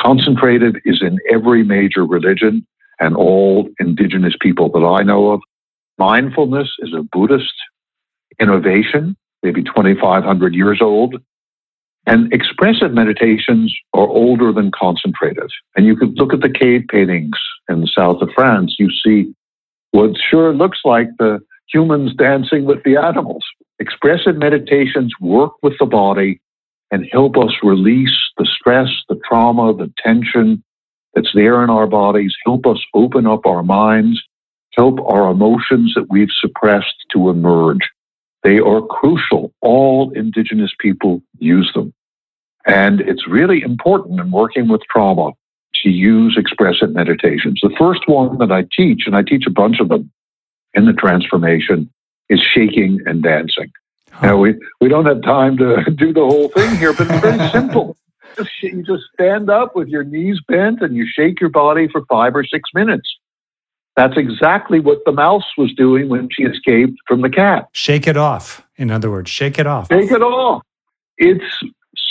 Concentrated 0.00 0.78
is 0.84 1.02
in 1.02 1.18
every 1.30 1.62
major 1.62 2.04
religion 2.04 2.66
and 3.00 3.16
all 3.16 3.68
indigenous 3.80 4.34
people 4.40 4.70
that 4.70 4.86
I 4.86 5.02
know 5.02 5.32
of. 5.32 5.40
Mindfulness 5.98 6.68
is 6.78 6.92
a 6.94 7.02
Buddhist 7.02 7.52
innovation, 8.40 9.16
maybe 9.42 9.62
2,500 9.62 10.54
years 10.54 10.80
old. 10.80 11.16
And 12.06 12.32
expressive 12.32 12.92
meditations 12.92 13.74
are 13.94 14.06
older 14.06 14.52
than 14.52 14.70
concentrated. 14.72 15.50
And 15.76 15.86
you 15.86 15.96
could 15.96 16.18
look 16.18 16.32
at 16.32 16.40
the 16.40 16.50
cave 16.50 16.84
paintings 16.88 17.38
in 17.68 17.80
the 17.80 17.86
south 17.86 18.20
of 18.22 18.30
France. 18.34 18.76
You 18.78 18.90
see 18.90 19.32
what 19.92 20.16
sure 20.30 20.52
looks 20.52 20.80
like 20.84 21.08
the 21.18 21.40
humans 21.72 22.14
dancing 22.14 22.64
with 22.64 22.82
the 22.84 22.96
animals. 22.96 23.44
Expressive 23.78 24.36
meditations 24.36 25.12
work 25.20 25.52
with 25.62 25.74
the 25.78 25.86
body 25.86 26.40
and 26.90 27.06
help 27.10 27.38
us 27.38 27.52
release 27.62 28.16
the 28.36 28.46
stress, 28.46 28.88
the 29.08 29.20
trauma, 29.26 29.74
the 29.74 29.92
tension 30.04 30.62
that's 31.14 31.32
there 31.34 31.62
in 31.62 31.70
our 31.70 31.86
bodies, 31.86 32.34
help 32.44 32.66
us 32.66 32.82
open 32.94 33.26
up 33.26 33.46
our 33.46 33.62
minds, 33.62 34.20
help 34.76 34.98
our 35.00 35.30
emotions 35.30 35.92
that 35.94 36.06
we've 36.10 36.30
suppressed 36.40 36.94
to 37.12 37.30
emerge. 37.30 37.80
They 38.42 38.58
are 38.58 38.82
crucial. 38.82 39.52
All 39.60 40.10
Indigenous 40.14 40.72
people 40.78 41.22
use 41.38 41.70
them. 41.74 41.92
And 42.66 43.00
it's 43.00 43.26
really 43.26 43.62
important 43.62 44.20
in 44.20 44.30
working 44.30 44.68
with 44.68 44.82
trauma 44.90 45.32
to 45.82 45.90
use 45.90 46.36
expressive 46.38 46.92
meditations. 46.92 47.60
The 47.62 47.74
first 47.78 48.02
one 48.06 48.38
that 48.38 48.52
I 48.52 48.66
teach, 48.76 49.02
and 49.06 49.16
I 49.16 49.22
teach 49.22 49.44
a 49.46 49.50
bunch 49.50 49.80
of 49.80 49.88
them 49.88 50.10
in 50.74 50.86
the 50.86 50.92
transformation, 50.92 51.90
is 52.28 52.40
shaking 52.40 53.00
and 53.06 53.22
dancing. 53.22 53.70
Huh. 54.12 54.26
Now, 54.26 54.36
we, 54.38 54.54
we 54.80 54.88
don't 54.88 55.06
have 55.06 55.22
time 55.22 55.56
to 55.58 55.82
do 55.96 56.12
the 56.12 56.20
whole 56.20 56.48
thing 56.48 56.76
here, 56.76 56.92
but 56.92 57.10
it's 57.10 57.20
very 57.20 57.48
simple. 57.52 57.96
Just, 58.36 58.50
you 58.62 58.82
just 58.82 59.04
stand 59.12 59.50
up 59.50 59.74
with 59.74 59.88
your 59.88 60.04
knees 60.04 60.40
bent 60.46 60.80
and 60.80 60.96
you 60.96 61.06
shake 61.06 61.40
your 61.40 61.50
body 61.50 61.88
for 61.88 62.04
five 62.06 62.34
or 62.34 62.44
six 62.44 62.70
minutes. 62.74 63.08
That's 63.96 64.16
exactly 64.16 64.80
what 64.80 64.98
the 65.04 65.12
mouse 65.12 65.44
was 65.58 65.72
doing 65.74 66.08
when 66.08 66.28
she 66.30 66.44
escaped 66.44 66.98
from 67.06 67.20
the 67.20 67.28
cat. 67.28 67.68
Shake 67.72 68.06
it 68.06 68.16
off. 68.16 68.62
In 68.76 68.90
other 68.90 69.10
words, 69.10 69.30
shake 69.30 69.58
it 69.58 69.66
off. 69.66 69.88
Shake 69.92 70.10
it 70.10 70.22
off. 70.22 70.62
It's 71.18 71.44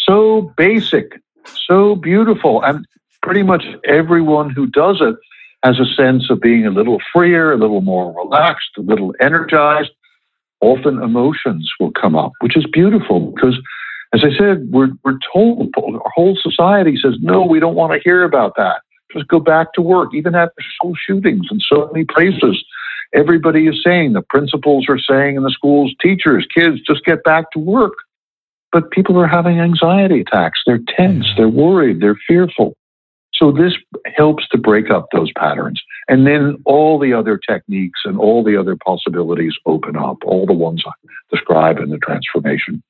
so 0.06 0.54
basic, 0.58 1.20
so 1.68 1.96
beautiful. 1.96 2.64
And 2.64 2.86
pretty 3.24 3.44
much 3.44 3.66
everyone 3.86 4.52
who 4.52 4.68
does 4.68 5.02
it 5.02 5.16
has 5.64 5.80
a 5.80 5.86
sense 5.86 6.30
of 6.30 6.40
being 6.40 6.66
a 6.66 6.72
little 6.72 7.00
freer, 7.12 7.52
a 7.52 7.58
little 7.58 7.82
more 7.82 8.14
relaxed, 8.16 8.70
a 8.78 8.82
little 8.82 9.14
energized. 9.20 9.92
Often 10.60 11.02
emotions 11.02 11.72
will 11.80 11.92
come 11.92 12.16
up, 12.16 12.34
which 12.42 12.56
is 12.56 12.66
beautiful 12.72 13.32
because, 13.32 13.58
as 14.14 14.24
I 14.24 14.38
said, 14.38 14.70
we're, 14.70 14.92
we're 15.04 15.18
told, 15.34 15.74
our 15.76 16.12
whole 16.14 16.38
society 16.40 16.96
says, 17.02 17.16
no, 17.22 17.44
we 17.44 17.60
don't 17.60 17.74
want 17.74 17.94
to 17.94 18.00
hear 18.00 18.24
about 18.24 18.56
that 18.58 18.82
just 19.14 19.28
go 19.28 19.40
back 19.40 19.74
to 19.74 19.82
work, 19.82 20.14
even 20.14 20.36
after 20.36 20.62
school 20.76 20.94
shootings 20.96 21.48
in 21.52 21.60
so 21.60 21.90
many 21.92 22.06
places. 22.06 22.64
Everybody 23.14 23.68
is 23.68 23.82
saying, 23.86 24.14
the 24.14 24.22
principals 24.22 24.86
are 24.88 25.00
saying 25.00 25.36
in 25.36 25.44
the 25.44 25.52
schools, 25.52 25.94
teachers, 26.02 26.48
kids, 26.54 26.80
just 26.82 27.04
get 27.04 27.24
back 27.24 27.52
to 27.52 27.60
work. 27.60 27.94
But 28.72 28.92
people 28.92 29.20
are 29.20 29.28
having 29.28 29.60
anxiety 29.60 30.22
attacks. 30.22 30.62
They're 30.66 30.80
tense, 30.98 31.28
they're 31.36 31.50
worried, 31.50 32.00
they're 32.00 32.20
fearful. 32.28 32.76
So 33.34 33.52
this 33.52 33.74
helps 34.16 34.48
to 34.50 34.58
break 34.58 34.90
up 34.90 35.08
those 35.12 35.32
patterns. 35.36 35.82
And 36.08 36.28
then 36.28 36.58
all 36.66 37.00
the 37.00 37.14
other 37.14 37.38
techniques 37.38 38.02
and 38.06 38.18
all 38.18 38.44
the 38.44 38.56
other 38.56 38.78
possibilities 38.86 39.56
open 39.66 39.98
up, 39.98 40.18
all 40.24 40.46
the 40.46 40.54
ones 40.54 40.84
I 40.86 40.92
describe 41.32 41.80
in 41.80 41.90
the 41.90 41.98
transformation. 41.98 42.84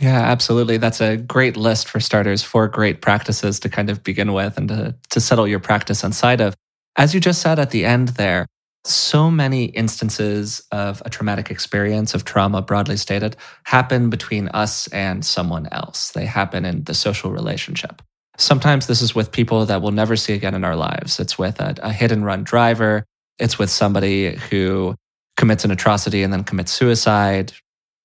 Yeah, 0.00 0.20
absolutely. 0.20 0.76
That's 0.76 1.00
a 1.00 1.16
great 1.16 1.56
list 1.56 1.88
for 1.88 2.00
starters, 2.00 2.42
four 2.42 2.68
great 2.68 3.00
practices 3.00 3.60
to 3.60 3.68
kind 3.68 3.90
of 3.90 4.02
begin 4.02 4.32
with 4.32 4.58
and 4.58 4.68
to, 4.68 4.94
to 5.10 5.20
settle 5.20 5.46
your 5.46 5.60
practice 5.60 6.02
inside 6.02 6.40
of. 6.40 6.54
As 6.96 7.14
you 7.14 7.20
just 7.20 7.40
said 7.40 7.58
at 7.58 7.70
the 7.70 7.84
end 7.84 8.08
there, 8.08 8.46
so 8.84 9.30
many 9.30 9.66
instances 9.66 10.62
of 10.70 11.02
a 11.06 11.10
traumatic 11.10 11.50
experience 11.50 12.14
of 12.14 12.24
trauma, 12.24 12.60
broadly 12.60 12.96
stated, 12.96 13.36
happen 13.64 14.10
between 14.10 14.48
us 14.48 14.88
and 14.88 15.24
someone 15.24 15.68
else. 15.72 16.10
They 16.10 16.26
happen 16.26 16.64
in 16.64 16.84
the 16.84 16.94
social 16.94 17.30
relationship. 17.30 18.02
Sometimes 18.36 18.86
this 18.86 19.00
is 19.00 19.14
with 19.14 19.32
people 19.32 19.64
that 19.66 19.80
we'll 19.80 19.92
never 19.92 20.16
see 20.16 20.34
again 20.34 20.54
in 20.54 20.64
our 20.64 20.76
lives. 20.76 21.18
It's 21.18 21.38
with 21.38 21.60
a, 21.60 21.74
a 21.82 21.92
hit 21.92 22.12
and 22.12 22.26
run 22.26 22.44
driver. 22.44 23.04
It's 23.38 23.58
with 23.58 23.70
somebody 23.70 24.36
who 24.36 24.96
commits 25.36 25.64
an 25.64 25.70
atrocity 25.70 26.22
and 26.22 26.32
then 26.32 26.44
commits 26.44 26.72
suicide, 26.72 27.52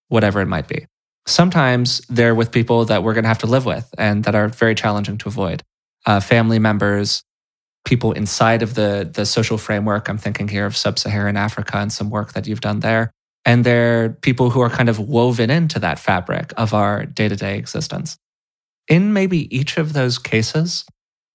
whatever 0.07 0.39
it 0.39 0.47
might 0.47 0.67
be. 0.67 0.85
Sometimes 1.29 2.01
they're 2.09 2.33
with 2.33 2.51
people 2.51 2.85
that 2.85 3.03
we're 3.03 3.13
going 3.13 3.23
to 3.23 3.27
have 3.29 3.39
to 3.39 3.47
live 3.47 3.65
with 3.65 3.93
and 3.97 4.23
that 4.23 4.33
are 4.33 4.47
very 4.47 4.73
challenging 4.73 5.17
to 5.19 5.29
avoid. 5.29 5.61
Uh, 6.05 6.19
family 6.19 6.57
members, 6.57 7.23
people 7.85 8.13
inside 8.13 8.63
of 8.63 8.73
the, 8.73 9.09
the 9.13 9.25
social 9.25 9.57
framework. 9.57 10.09
I'm 10.09 10.17
thinking 10.17 10.47
here 10.47 10.65
of 10.65 10.75
sub 10.75 10.97
Saharan 10.97 11.37
Africa 11.37 11.77
and 11.77 11.93
some 11.93 12.09
work 12.09 12.33
that 12.33 12.47
you've 12.47 12.61
done 12.61 12.79
there. 12.79 13.11
And 13.45 13.63
they're 13.63 14.09
people 14.09 14.49
who 14.49 14.61
are 14.61 14.69
kind 14.69 14.89
of 14.89 14.99
woven 14.99 15.49
into 15.49 15.79
that 15.79 15.99
fabric 15.99 16.51
of 16.57 16.73
our 16.73 17.05
day 17.05 17.29
to 17.29 17.35
day 17.35 17.57
existence. 17.57 18.17
In 18.87 19.13
maybe 19.13 19.55
each 19.55 19.77
of 19.77 19.93
those 19.93 20.17
cases, 20.17 20.83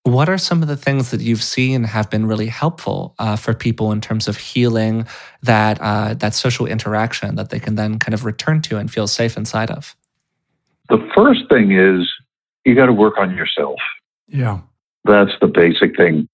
what 0.04 0.28
are 0.28 0.36
some 0.36 0.60
of 0.60 0.68
the 0.68 0.76
things 0.76 1.10
that 1.10 1.22
you've 1.22 1.42
seen 1.42 1.82
have 1.84 2.10
been 2.10 2.26
really 2.26 2.46
helpful 2.46 3.14
uh, 3.18 3.36
for 3.36 3.54
people 3.54 3.90
in 3.90 4.02
terms 4.02 4.28
of 4.28 4.36
healing 4.36 5.06
that 5.42 5.80
uh, 5.80 6.12
that 6.14 6.34
social 6.34 6.66
interaction 6.66 7.36
that 7.36 7.50
they 7.50 7.58
can 7.58 7.74
then 7.74 7.98
kind 7.98 8.12
of 8.12 8.24
return 8.24 8.60
to 8.62 8.76
and 8.76 8.92
feel 8.92 9.06
safe 9.06 9.36
inside 9.36 9.70
of? 9.70 9.96
The 10.90 10.98
first 11.16 11.48
thing 11.48 11.72
is 11.72 12.06
you 12.66 12.74
got 12.74 12.86
to 12.86 12.92
work 12.92 13.14
on 13.16 13.34
yourself. 13.34 13.78
Yeah, 14.28 14.60
that's 15.04 15.32
the 15.40 15.46
basic 15.46 15.96
thing. 15.96 16.28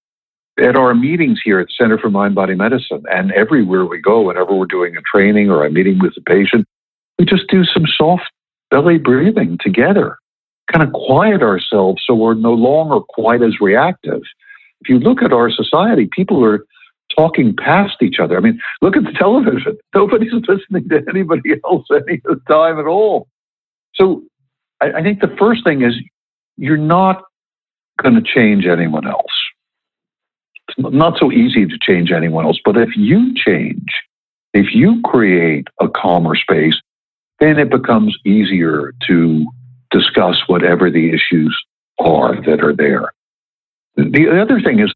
At 0.59 0.76
our 0.76 0.92
meetings 0.92 1.40
here 1.42 1.61
at 1.61 1.68
Center 1.70 1.96
for 1.96 2.11
Mind 2.11 2.35
Body 2.35 2.56
Medicine, 2.56 3.04
and 3.11 3.30
everywhere 3.33 3.87
we 3.87 4.00
go, 4.00 4.22
whenever 4.22 4.52
we're 4.52 4.66
doing 4.66 4.96
a 4.96 5.00
training 5.02 5.48
or 5.48 5.64
a 5.64 5.70
meeting 5.70 6.00
with 6.00 6.14
a 6.16 6.20
patient, 6.22 6.66
we 7.20 7.24
just 7.24 7.46
do 7.48 7.64
some 7.64 7.85
soft 7.87 8.30
belly 8.68 8.98
breathing 8.98 9.59
together 9.61 10.18
kind 10.72 10.83
of 10.83 10.92
quiet 10.92 11.42
ourselves 11.42 12.02
so 12.06 12.14
we're 12.14 12.35
no 12.35 12.52
longer 12.52 13.00
quite 13.00 13.42
as 13.42 13.61
reactive. 13.61 14.22
If 14.80 14.88
you 14.88 14.98
look 14.98 15.22
at 15.22 15.33
our 15.33 15.50
society, 15.50 16.09
people 16.11 16.44
are 16.44 16.64
talking 17.14 17.54
past 17.56 17.96
each 18.02 18.18
other. 18.18 18.37
I 18.37 18.40
mean, 18.40 18.61
look 18.80 18.96
at 18.96 19.04
the 19.04 19.12
television. 19.12 19.76
Nobody's 19.94 20.33
listening 20.33 20.88
to 20.88 21.02
anybody 21.09 21.54
else 21.64 21.87
any 21.90 22.20
of 22.24 22.38
the 22.38 22.40
time 22.48 22.78
at 22.78 22.87
all. 22.87 23.28
So 23.94 24.22
I, 24.80 24.92
I 24.92 25.02
think 25.02 25.20
the 25.20 25.35
first 25.38 25.64
thing 25.64 25.83
is 25.83 25.94
you're 26.56 26.76
not 26.76 27.22
going 28.02 28.14
to 28.14 28.22
change 28.22 28.66
anyone 28.66 29.06
else. 29.06 29.33
It's 30.68 30.78
not 30.78 31.18
so 31.18 31.33
easy 31.33 31.66
to 31.66 31.78
change 31.80 32.12
anyone 32.12 32.46
else, 32.46 32.61
but 32.64 32.76
if 32.76 32.96
you 32.96 33.35
change, 33.35 33.88
if 34.54 34.74
you 34.74 35.00
create 35.02 35.68
a 35.80 35.88
calmer 35.88 36.37
space, 36.37 36.76
then 37.40 37.59
it 37.59 37.70
becomes 37.70 38.16
easier 38.24 38.92
to 39.09 39.46
discuss 39.90 40.37
whatever 40.46 40.90
the 40.90 41.11
issues 41.11 41.57
are 41.98 42.40
that 42.42 42.62
are 42.62 42.74
there. 42.74 43.12
The 43.96 44.40
other 44.40 44.61
thing 44.61 44.81
is, 44.81 44.92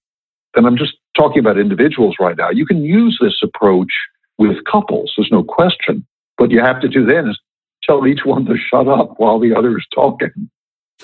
and 0.57 0.67
I'm 0.67 0.77
just 0.77 0.95
talking 1.17 1.41
about 1.41 1.59
individuals 1.59 2.17
right 2.21 2.37
now, 2.37 2.51
you 2.51 2.67
can 2.67 2.85
use 2.85 3.19
this 3.21 3.41
approach 3.43 3.93
with 4.39 4.65
couples, 4.65 5.13
there's 5.17 5.31
no 5.31 5.45
question. 5.45 6.07
What 6.37 6.51
you 6.51 6.61
have 6.61 6.81
to 6.81 6.89
do 6.89 7.05
then 7.05 7.29
is 7.29 7.39
tell 7.83 8.07
each 8.07 8.25
one 8.25 8.45
to 8.47 8.57
shut 8.57 8.89
up 8.89 9.15
while 9.19 9.39
the 9.39 9.55
other 9.55 9.77
is 9.77 9.87
talking, 9.95 10.51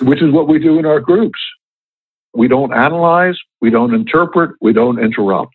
which 0.01 0.21
is 0.21 0.31
what 0.31 0.47
we 0.47 0.59
do 0.59 0.79
in 0.79 0.85
our 0.85 0.99
groups. 0.99 1.39
We 2.33 2.47
don't 2.47 2.73
analyze, 2.73 3.37
we 3.61 3.69
don't 3.69 3.93
interpret, 3.93 4.51
we 4.61 4.73
don't 4.73 4.99
interrupt. 4.99 5.53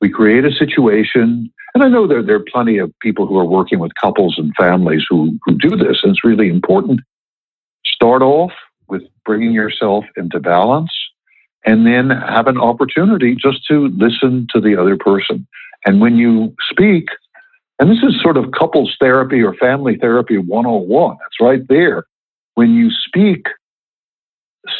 We 0.00 0.10
create 0.10 0.44
a 0.44 0.52
situation, 0.52 1.50
and 1.74 1.84
I 1.84 1.88
know 1.88 2.06
there, 2.06 2.22
there 2.22 2.36
are 2.36 2.44
plenty 2.52 2.78
of 2.78 2.92
people 3.00 3.26
who 3.26 3.38
are 3.38 3.44
working 3.44 3.78
with 3.78 3.92
couples 4.00 4.36
and 4.38 4.52
families 4.56 5.04
who, 5.08 5.38
who 5.44 5.56
do 5.56 5.70
this, 5.70 6.00
and 6.02 6.12
it's 6.12 6.24
really 6.24 6.48
important. 6.48 7.00
Start 7.96 8.20
off 8.22 8.52
with 8.88 9.02
bringing 9.24 9.52
yourself 9.52 10.04
into 10.16 10.38
balance 10.38 10.92
and 11.64 11.86
then 11.86 12.10
have 12.10 12.46
an 12.46 12.58
opportunity 12.58 13.34
just 13.34 13.66
to 13.66 13.88
listen 13.96 14.46
to 14.54 14.60
the 14.60 14.80
other 14.80 14.96
person. 14.96 15.46
And 15.86 16.00
when 16.00 16.16
you 16.16 16.54
speak, 16.70 17.08
and 17.80 17.90
this 17.90 18.02
is 18.02 18.20
sort 18.22 18.36
of 18.36 18.52
couples 18.52 18.94
therapy 19.00 19.42
or 19.42 19.54
family 19.54 19.96
therapy 19.96 20.36
101, 20.36 21.16
it's 21.26 21.40
right 21.40 21.66
there. 21.68 22.04
When 22.54 22.74
you 22.74 22.90
speak, 22.90 23.46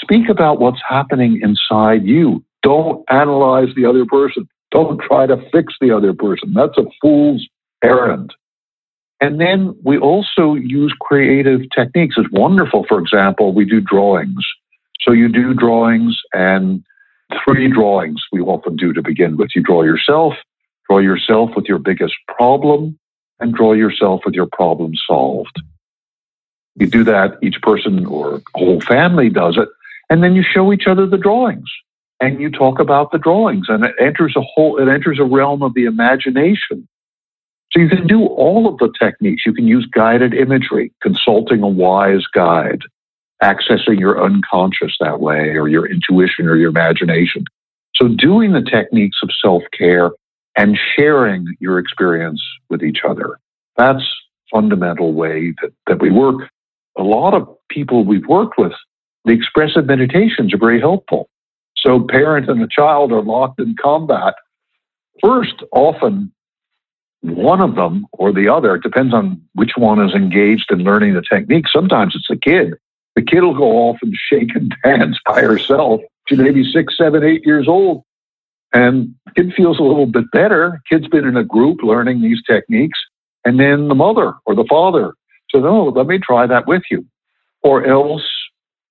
speak 0.03 0.29
about 0.29 0.61
what's 0.61 0.81
happening 0.87 1.41
inside 1.43 2.05
you. 2.05 2.45
Don't 2.63 3.03
analyze 3.11 3.69
the 3.77 3.87
other 3.87 4.05
person. 4.05 4.47
Don't 4.71 5.01
try 5.01 5.27
to 5.27 5.39
fix 5.51 5.75
the 5.81 5.91
other 5.91 6.13
person. 6.13 6.53
That's 6.55 6.77
a 6.77 6.85
fool's 7.01 7.47
errand. 7.83 8.35
And 9.21 9.41
then 9.41 9.77
we 9.83 9.99
also 9.99 10.55
use 10.55 10.95
creative 11.01 11.63
techniques. 11.75 12.17
It's 12.19 12.31
wonderful. 12.33 12.85
For 12.85 12.99
example, 12.99 13.53
we 13.53 13.65
do 13.65 13.81
drawings. 13.81 14.45
So 15.01 15.13
you 15.13 15.29
do 15.29 15.55
drawings 15.55 16.21
and 16.35 16.85
three 17.45 17.69
drawings 17.69 18.23
we 18.33 18.41
often 18.41 18.77
do 18.77 18.93
to 18.93 19.03
begin 19.03 19.37
with. 19.37 19.51
You 19.55 19.63
draw 19.63 19.83
yourself, 19.83 20.35
draw 20.89 20.99
yourself 20.99 21.51
with 21.57 21.67
your 21.67 21.79
biggest 21.79 22.15
problem, 22.29 22.99
and 23.41 23.55
draw 23.55 23.73
yourself 23.73 24.23
with 24.25 24.35
your 24.35 24.49
problem 24.53 24.93
solved. 25.07 25.63
You 26.77 26.87
do 26.87 27.05
that, 27.05 27.39
each 27.43 27.61
person 27.63 28.05
or 28.07 28.43
whole 28.55 28.81
family 28.83 29.31
does 29.31 29.57
it, 29.57 29.69
and 30.11 30.23
then 30.23 30.35
you 30.35 30.43
show 30.43 30.73
each 30.73 30.87
other 30.87 31.07
the 31.07 31.17
drawings 31.17 31.71
and 32.21 32.41
you 32.41 32.51
talk 32.51 32.79
about 32.79 33.13
the 33.13 33.19
drawings 33.19 33.67
and 33.69 33.85
it 33.85 33.95
enters 34.01 34.35
a 34.37 34.41
whole 34.41 34.79
it 34.79 34.89
enters 34.89 35.19
a 35.19 35.25
realm 35.25 35.63
of 35.63 35.75
the 35.75 35.85
imagination 35.85 36.89
so 37.77 37.83
you 37.83 37.89
can 37.91 38.07
do 38.07 38.25
all 38.25 38.67
of 38.67 38.79
the 38.79 38.91
techniques. 38.99 39.43
You 39.45 39.53
can 39.53 39.67
use 39.67 39.87
guided 39.87 40.33
imagery 40.33 40.95
consulting 41.03 41.63
a 41.63 41.69
wise 41.69 42.25
guide 42.33 42.81
accessing 43.43 44.01
your 44.01 44.25
unconscious 44.25 44.97
that 44.99 45.21
way 45.21 45.51
or 45.57 45.69
your 45.69 45.87
intuition 45.87 46.47
or 46.47 46.57
your 46.57 46.71
imagination. 46.71 47.45
So 47.95 48.09
doing 48.09 48.53
the 48.53 48.63
techniques 48.63 49.19
of 49.23 49.29
self-care 49.43 50.13
and 50.57 50.79
sharing 50.97 51.55
your 51.61 51.79
experience 51.79 52.43
with 52.71 52.83
each 52.83 53.01
other. 53.07 53.39
That's 53.77 54.03
fundamental 54.51 55.13
way 55.13 55.53
that, 55.61 55.73
that 55.87 56.01
we 56.01 56.11
work. 56.11 56.49
A 56.97 57.03
lot 57.03 57.35
of 57.35 57.47
people 57.69 58.05
we've 58.05 58.27
worked 58.27 58.57
with 58.57 58.73
the 59.27 59.33
expressive 59.33 59.85
meditations 59.85 60.55
are 60.55 60.59
very 60.59 60.81
helpful. 60.81 61.29
So 61.77 62.07
parent 62.09 62.49
and 62.49 62.63
the 62.63 62.69
child 62.71 63.13
are 63.13 63.23
locked 63.23 63.61
in 63.61 63.77
combat. 63.79 64.35
First, 65.21 65.63
often 65.73 66.33
one 67.23 67.61
of 67.61 67.75
them 67.75 68.07
or 68.13 68.33
the 68.33 68.49
other, 68.49 68.75
it 68.77 68.83
depends 68.83 69.15
on 69.15 69.41
which 69.55 69.73
one 69.77 70.05
is 70.05 70.15
engaged 70.15 70.71
in 70.71 70.81
learning 70.81 71.15
the 71.15 71.23
technique. 71.23 71.67
Sometimes 71.69 72.15
it's 72.15 72.29
the 72.29 72.37
kid. 72.37 72.75
The 73.15 73.23
kid 73.23 73.41
will 73.41 73.57
go 73.57 73.89
off 73.89 73.99
and 74.03 74.15
shake 74.15 74.55
and 74.55 74.75
dance 74.85 75.19
by 75.25 75.41
herself. 75.41 76.01
She 76.29 76.37
may 76.37 76.51
be 76.51 76.71
six, 76.71 76.97
seven, 76.97 77.25
eight 77.25 77.45
years 77.45 77.67
old. 77.69 78.03
And 78.73 79.15
kid 79.35 79.55
feels 79.57 79.79
a 79.79 79.83
little 79.83 80.07
bit 80.07 80.31
better. 80.33 80.81
Kid's 80.91 81.09
been 81.09 81.27
in 81.27 81.37
a 81.37 81.45
group 81.45 81.83
learning 81.83 82.21
these 82.21 82.43
techniques. 82.49 82.99
And 83.45 83.59
then 83.59 83.89
the 83.89 83.95
mother 83.95 84.35
or 84.45 84.55
the 84.55 84.67
father 84.69 85.15
says, 85.55 85.63
Oh, 85.65 85.85
let 85.85 86.07
me 86.07 86.19
try 86.19 86.47
that 86.47 86.67
with 86.67 86.83
you. 86.91 87.07
Or 87.63 87.85
else 87.87 88.29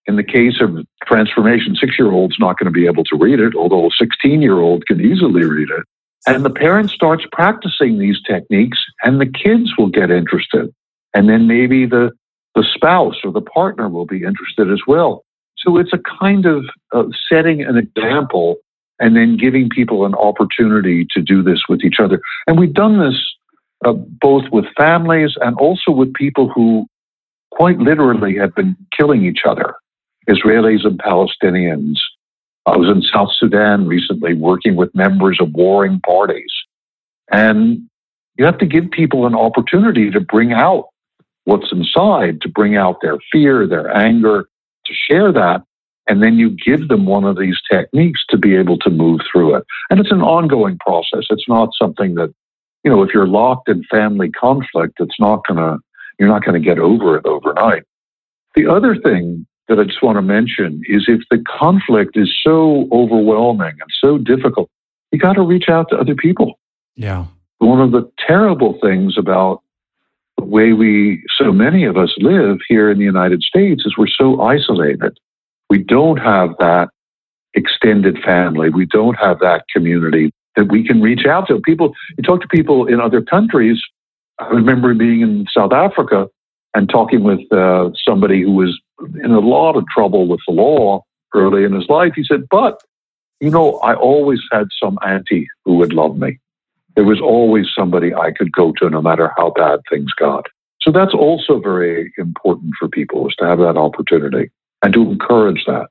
in 0.08 0.16
the 0.16 0.24
case 0.24 0.62
of 0.62 0.86
transformation, 1.06 1.76
six 1.76 1.98
year 2.00 2.12
old's 2.12 2.40
not 2.40 2.58
going 2.58 2.72
to 2.72 2.72
be 2.72 2.86
able 2.86 3.04
to 3.06 3.18
read 3.18 3.40
it, 3.40 3.54
although 3.56 3.88
a 3.88 3.92
16 3.98 4.42
year 4.42 4.60
old 4.60 4.86
can 4.88 5.02
easily 5.02 5.44
read 5.44 5.70
it. 5.70 5.86
And 6.28 6.44
the 6.44 6.50
parent 6.50 6.90
starts 6.90 7.24
practicing 7.32 8.00
these 8.00 8.20
techniques, 8.28 8.80
and 9.04 9.22
the 9.22 9.28
kids 9.28 9.72
will 9.78 9.90
get 9.90 10.10
interested. 10.10 10.74
And 11.14 11.30
then 11.30 11.48
maybe 11.48 11.86
the, 11.86 12.12
the 12.56 12.66
spouse 12.74 13.16
or 13.24 13.32
the 13.32 13.42
partner 13.42 13.90
will 13.90 14.06
be 14.06 14.24
interested 14.24 14.72
as 14.72 14.82
well. 14.88 15.24
So 15.58 15.78
it's 15.78 15.94
a 15.94 16.00
kind 16.20 16.46
of 16.46 16.66
uh, 16.92 17.06
setting 17.32 17.64
an 17.64 17.78
example 17.78 18.58
and 19.00 19.16
then 19.16 19.38
giving 19.38 19.70
people 19.70 20.06
an 20.06 20.16
opportunity 20.16 21.06
to 21.12 21.22
do 21.22 21.44
this 21.44 21.64
with 21.68 21.84
each 21.84 22.00
other. 22.00 22.22
And 22.48 22.58
we've 22.58 22.74
done 22.74 23.00
this 23.00 23.20
uh, 23.86 23.94
both 23.94 24.44
with 24.52 24.66
families 24.78 25.36
and 25.42 25.56
also 25.58 25.92
with 25.92 26.14
people 26.14 26.50
who 26.50 26.88
quite 27.52 27.78
literally 27.78 28.38
have 28.38 28.56
been 28.56 28.76
killing 28.98 29.26
each 29.26 29.42
other. 29.48 29.76
Israelis 30.30 30.86
and 30.86 31.00
Palestinians. 31.00 31.96
I 32.66 32.78
was 32.78 32.90
in 32.90 33.02
South 33.04 33.30
Sudan 33.38 33.88
recently 33.88 34.34
working 34.34 34.76
with 34.76 34.94
members 34.96 35.38
of 35.40 35.54
warring 35.54 36.00
parties. 36.02 36.52
And 37.32 37.90
you 38.38 38.46
have 38.46 38.58
to 38.60 38.66
give 38.66 38.92
people 38.92 39.26
an 39.26 39.36
opportunity 39.36 40.10
to 40.12 40.20
bring 40.20 40.52
out 40.52 40.90
what's 41.46 41.72
inside, 41.72 42.42
to 42.42 42.50
bring 42.50 42.76
out 42.76 42.98
their 43.02 43.18
fear, 43.32 43.68
their 43.68 43.96
anger, 43.96 44.48
to 44.86 44.94
share 44.94 45.32
that. 45.32 45.64
And 46.08 46.22
then 46.22 46.38
you 46.38 46.52
give 46.52 46.88
them 46.88 47.06
one 47.06 47.24
of 47.24 47.38
these 47.38 47.58
techniques 47.72 48.24
to 48.30 48.38
be 48.38 48.56
able 48.56 48.78
to 48.80 48.90
move 48.90 49.22
through 49.32 49.56
it. 49.56 49.64
And 49.90 50.00
it's 50.00 50.12
an 50.12 50.22
ongoing 50.22 50.78
process. 50.80 51.26
It's 51.30 51.48
not 51.48 51.70
something 51.80 52.16
that, 52.16 52.34
you 52.84 52.92
know, 52.92 53.02
if 53.02 53.12
you're 53.14 53.28
locked 53.28 53.70
in 53.70 53.84
family 53.90 54.30
conflict, 54.30 54.98
it's 55.00 55.20
not 55.20 55.46
going 55.48 55.58
to, 55.58 55.80
you're 56.20 56.30
not 56.30 56.44
going 56.44 56.62
to 56.62 56.66
get 56.66 56.80
over 56.80 57.18
it 57.18 57.26
overnight. 57.26 57.84
The 58.56 58.68
other 58.68 58.96
thing 58.96 59.48
that 59.68 59.80
I 59.80 59.84
just 59.84 60.02
want 60.04 60.18
to 60.18 60.22
mention 60.22 60.82
is 60.88 61.06
if 61.08 61.22
the 61.32 61.44
conflict 61.60 62.18
is 62.18 62.34
so 62.44 62.88
overwhelming 62.92 63.74
and 63.80 63.90
so 64.00 64.18
difficult, 64.18 64.70
you 65.12 65.20
got 65.20 65.34
to 65.34 65.42
reach 65.42 65.70
out 65.70 65.90
to 65.90 65.98
other 65.98 66.16
people. 66.16 66.60
Yeah. 66.96 67.26
One 67.60 67.82
of 67.82 67.92
the 67.92 68.10
terrible 68.28 68.78
things 68.82 69.18
about 69.18 69.62
the 70.38 70.44
way 70.44 70.74
we, 70.74 71.24
so 71.38 71.52
many 71.52 71.86
of 71.86 71.98
us 71.98 72.14
live 72.18 72.60
here 72.68 72.92
in 72.92 72.98
the 73.00 73.06
United 73.06 73.42
States 73.42 73.86
is 73.86 73.98
we're 73.98 74.08
so 74.08 74.42
isolated. 74.42 75.18
We 75.70 75.80
don't 75.80 76.18
have 76.18 76.50
that 76.60 76.90
extended 77.54 78.20
family. 78.24 78.70
We 78.70 78.86
don't 78.86 79.16
have 79.16 79.40
that 79.40 79.64
community 79.74 80.32
that 80.56 80.66
we 80.72 80.86
can 80.86 81.02
reach 81.02 81.26
out 81.26 81.48
to. 81.48 81.60
People, 81.62 81.94
you 82.18 82.24
talk 82.24 82.42
to 82.42 82.48
people 82.48 82.86
in 82.86 83.00
other 83.00 83.22
countries. 83.22 83.82
I 84.40 84.48
remember 84.48 84.94
being 84.94 85.22
in 85.22 85.46
South 85.56 85.72
Africa 85.72 86.28
and 86.74 86.90
talking 86.90 87.24
with 87.24 87.52
uh, 87.52 87.90
somebody 88.08 88.42
who 88.42 88.52
was 88.52 88.80
in 89.22 89.32
a 89.32 89.40
lot 89.40 89.76
of 89.76 89.86
trouble 89.94 90.28
with 90.28 90.40
the 90.48 90.54
law 90.54 91.04
early 91.34 91.64
in 91.64 91.74
his 91.74 91.88
life. 91.90 92.14
He 92.16 92.24
said, 92.24 92.48
But, 92.50 92.82
you 93.40 93.50
know, 93.50 93.78
I 93.80 93.94
always 93.96 94.40
had 94.52 94.68
some 94.82 94.98
auntie 95.06 95.48
who 95.64 95.76
would 95.76 95.94
love 95.94 96.18
me. 96.18 96.40
There 96.96 97.04
was 97.04 97.20
always 97.20 97.68
somebody 97.78 98.14
I 98.14 98.32
could 98.32 98.52
go 98.52 98.72
to 98.80 98.90
no 98.90 99.02
matter 99.02 99.32
how 99.36 99.52
bad 99.52 99.82
things 99.90 100.14
got. 100.14 100.46
So 100.82 100.92
that's 100.92 101.14
also 101.14 101.60
very 101.60 102.14
important 102.18 102.74
for 102.80 102.88
people 102.88 103.28
is 103.28 103.36
to 103.40 103.46
have 103.46 103.58
that 103.58 103.76
opportunity 103.76 104.52
and 104.84 104.94
to 104.94 105.02
encourage 105.12 105.66
that. 105.66 105.88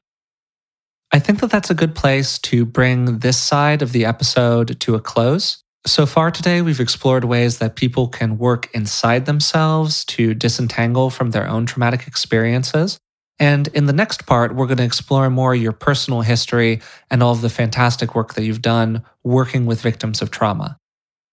I 1.13 1.19
think 1.19 1.41
that 1.41 1.51
that's 1.51 1.71
a 1.71 1.75
good 1.75 1.95
place 1.95 2.39
to 2.41 2.65
bring 2.65 3.19
this 3.19 3.37
side 3.37 3.83
of 3.83 3.93
the 3.93 4.05
episode 4.05 4.79
to 4.81 4.95
a 4.95 5.01
close. 5.01 5.64
So 5.87 6.07
far 6.07 6.31
today, 6.31 6.63
we've 6.63 6.81
explored 6.81 7.25
ways 7.25 7.59
that 7.59 7.77
people 7.77 8.09
can 8.09 8.39
work 8.39 8.71
inside 8.73 9.27
themselves 9.27 10.05
to 10.07 10.33
disentangle 10.33 11.11
from 11.11 11.31
their 11.31 11.47
own 11.47 11.67
traumatic 11.67 12.07
experiences. 12.07 12.99
And 13.39 13.69
in 13.69 13.85
the 13.85 13.93
next 13.93 14.25
part, 14.25 14.55
we're 14.55 14.67
going 14.67 14.79
to 14.79 14.85
explore 14.85 15.29
more 15.29 15.55
your 15.55 15.73
personal 15.73 16.23
history 16.23 16.81
and 17.11 17.23
all 17.23 17.33
of 17.33 17.43
the 17.43 17.51
fantastic 17.51 18.15
work 18.15 18.33
that 18.35 18.45
you've 18.45 18.63
done 18.63 19.03
working 19.25 19.67
with 19.67 19.83
victims 19.83 20.23
of 20.23 20.31
trauma. 20.31 20.79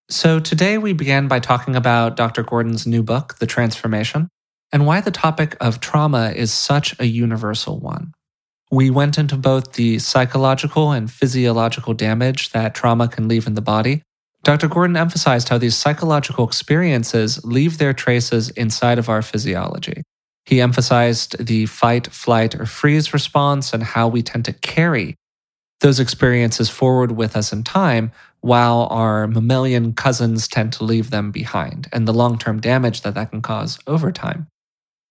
So 0.10 0.42
today 0.42 0.78
we 0.78 0.92
began 0.92 1.30
by 1.30 1.40
talking 1.40 1.76
about 1.78 2.18
Dr. 2.18 2.44
Gordon's 2.44 2.86
new 2.86 3.04
book, 3.04 3.38
The 3.40 3.46
Transformation, 3.46 4.28
and 4.74 4.86
why 4.86 5.00
the 5.00 5.12
topic 5.12 5.56
of 5.62 5.80
trauma 5.80 6.34
is 6.36 6.52
such 6.52 7.00
a 7.00 7.06
universal 7.06 7.80
one. 7.80 8.12
We 8.70 8.90
went 8.90 9.18
into 9.18 9.38
both 9.38 9.74
the 9.74 10.00
psychological 10.00 10.92
and 10.92 11.10
physiological 11.10 11.94
damage 11.94 12.50
that 12.50 12.76
trauma 12.76 13.08
can 13.08 13.30
leave 13.30 13.48
in 13.48 13.54
the 13.54 13.62
body, 13.62 14.04
Dr. 14.44 14.68
Gordon 14.68 14.98
emphasized 14.98 15.50
how 15.50 15.58
these 15.58 15.78
psychological 15.78 16.48
experiences 16.48 17.44
leave 17.46 17.78
their 17.78 17.94
traces 17.94 18.50
inside 18.52 18.98
of 18.98 19.08
our 19.08 19.22
physiology. 19.22 20.02
He 20.46 20.60
emphasized 20.60 21.46
the 21.46 21.68
fight, 21.68 22.08
flight, 22.08 22.56
or 22.60 22.66
freeze 22.66 23.14
response 23.14 23.74
and 23.74 23.84
how 23.84 24.08
we 24.08 24.24
tend 24.24 24.46
to 24.46 24.54
carry 24.54 25.16
those 25.82 26.00
experiences 26.00 26.70
forward 26.70 27.12
with 27.12 27.36
us 27.36 27.52
in 27.52 27.64
time, 27.64 28.12
while 28.42 28.88
our 28.92 29.28
mammalian 29.28 29.94
cousins 29.94 30.48
tend 30.48 30.74
to 30.74 30.84
leave 30.84 31.10
them 31.10 31.32
behind, 31.32 31.88
and 31.92 32.08
the 32.08 32.14
long 32.14 32.38
term 32.38 32.60
damage 32.60 33.02
that 33.02 33.14
that 33.16 33.32
can 33.32 33.42
cause 33.42 33.80
over 33.86 34.12
time. 34.12 34.48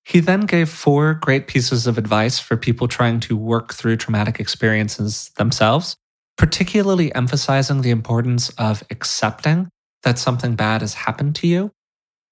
He 0.04 0.20
then 0.20 0.42
gave 0.42 0.68
four 0.68 1.14
great 1.14 1.46
pieces 1.46 1.86
of 1.86 1.98
advice 1.98 2.38
for 2.38 2.56
people 2.56 2.88
trying 2.88 3.20
to 3.20 3.36
work 3.36 3.74
through 3.74 3.96
traumatic 3.96 4.40
experiences 4.40 5.30
themselves, 5.36 5.96
particularly 6.40 7.14
emphasizing 7.14 7.82
the 7.82 7.90
importance 7.90 8.48
of 8.56 8.82
accepting 8.88 9.68
that 10.04 10.18
something 10.18 10.54
bad 10.56 10.80
has 10.80 10.94
happened 10.94 11.36
to 11.36 11.46
you, 11.46 11.70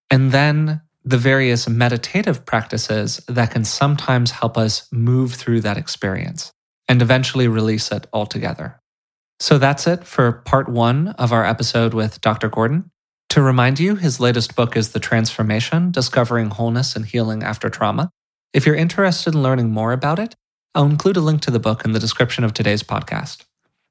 and 0.09 0.33
then 0.33 0.81
the 1.05 1.19
various 1.19 1.69
meditative 1.69 2.47
practices 2.47 3.21
that 3.29 3.51
can 3.51 3.67
sometimes 3.67 4.31
help 4.31 4.57
us 4.57 4.89
move 4.91 5.35
through 5.35 5.61
that 5.61 5.77
experience 5.77 6.51
and 6.89 7.03
eventually 7.03 7.49
release 7.49 7.93
it 7.93 8.07
altogether. 8.15 8.81
So 9.41 9.59
that's 9.59 9.87
it 9.87 10.05
for 10.05 10.33
part 10.33 10.71
one 10.71 11.09
of 11.19 11.31
our 11.31 11.45
episode 11.45 11.93
with 11.93 12.23
Dr. 12.23 12.49
Gordon. 12.49 12.91
To 13.29 13.43
remind 13.43 13.79
you, 13.79 13.97
his 13.97 14.21
latest 14.21 14.57
book 14.57 14.75
is 14.75 14.93
The 14.93 15.01
Transformation 15.01 15.91
Discovering 15.91 16.49
Wholeness 16.49 16.97
and 16.97 17.05
Healing 17.05 17.43
After 17.43 17.69
Trauma. 17.69 18.09
If 18.55 18.65
you're 18.65 18.75
interested 18.75 19.35
in 19.35 19.43
learning 19.43 19.69
more 19.69 19.93
about 19.93 20.19
it, 20.19 20.35
I'll 20.75 20.87
include 20.87 21.19
a 21.19 21.21
link 21.21 21.43
to 21.43 21.51
the 21.51 21.61
book 21.61 21.85
in 21.85 21.93
the 21.93 22.01
description 22.01 22.43
of 22.43 22.55
today's 22.55 22.83
podcast. 22.83 23.45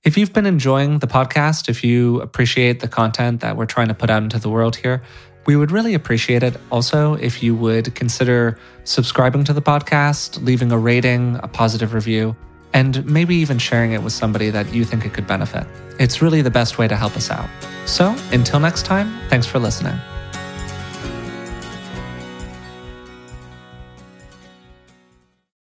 If 0.03 0.15
you've 0.17 0.31
been 0.31 0.45
enjoying 0.45 0.99
the 0.99 1.07
podcast, 1.07 1.69
if 1.69 1.83
you 1.83 2.21
appreciate 2.21 2.79
the 2.79 2.88
content 2.88 3.41
that 3.41 3.57
we're 3.57 3.65
trying 3.65 3.88
to 3.88 3.93
put 3.93 4.10
out 4.10 4.23
into 4.23 4.39
the 4.39 4.49
world 4.49 4.75
here, 4.75 5.01
we 5.45 5.55
would 5.55 5.71
really 5.71 5.93
appreciate 5.93 6.43
it 6.43 6.55
also 6.71 7.15
if 7.15 7.41
you 7.41 7.55
would 7.55 7.93
consider 7.95 8.60
subscribing 8.83 9.43
to 9.45 9.53
the 9.53 9.62
podcast, 9.62 10.43
leaving 10.43 10.71
a 10.71 10.77
rating, 10.77 11.39
a 11.41 11.47
positive 11.47 11.93
review, 11.93 12.36
and 12.73 13.03
maybe 13.05 13.36
even 13.36 13.57
sharing 13.57 13.93
it 13.93 14.03
with 14.03 14.13
somebody 14.13 14.49
that 14.49 14.71
you 14.73 14.86
think 14.86 15.05
it 15.05 15.13
could 15.13 15.25
benefit. 15.25 15.65
It's 15.99 16.21
really 16.21 16.41
the 16.41 16.51
best 16.51 16.77
way 16.77 16.88
to 16.88 16.95
help 16.95 17.15
us 17.15 17.31
out. 17.31 17.49
So, 17.86 18.15
until 18.31 18.60
next 18.60 18.86
time, 18.86 19.17
thanks 19.29 19.47
for 19.47 19.57
listening. 19.57 19.99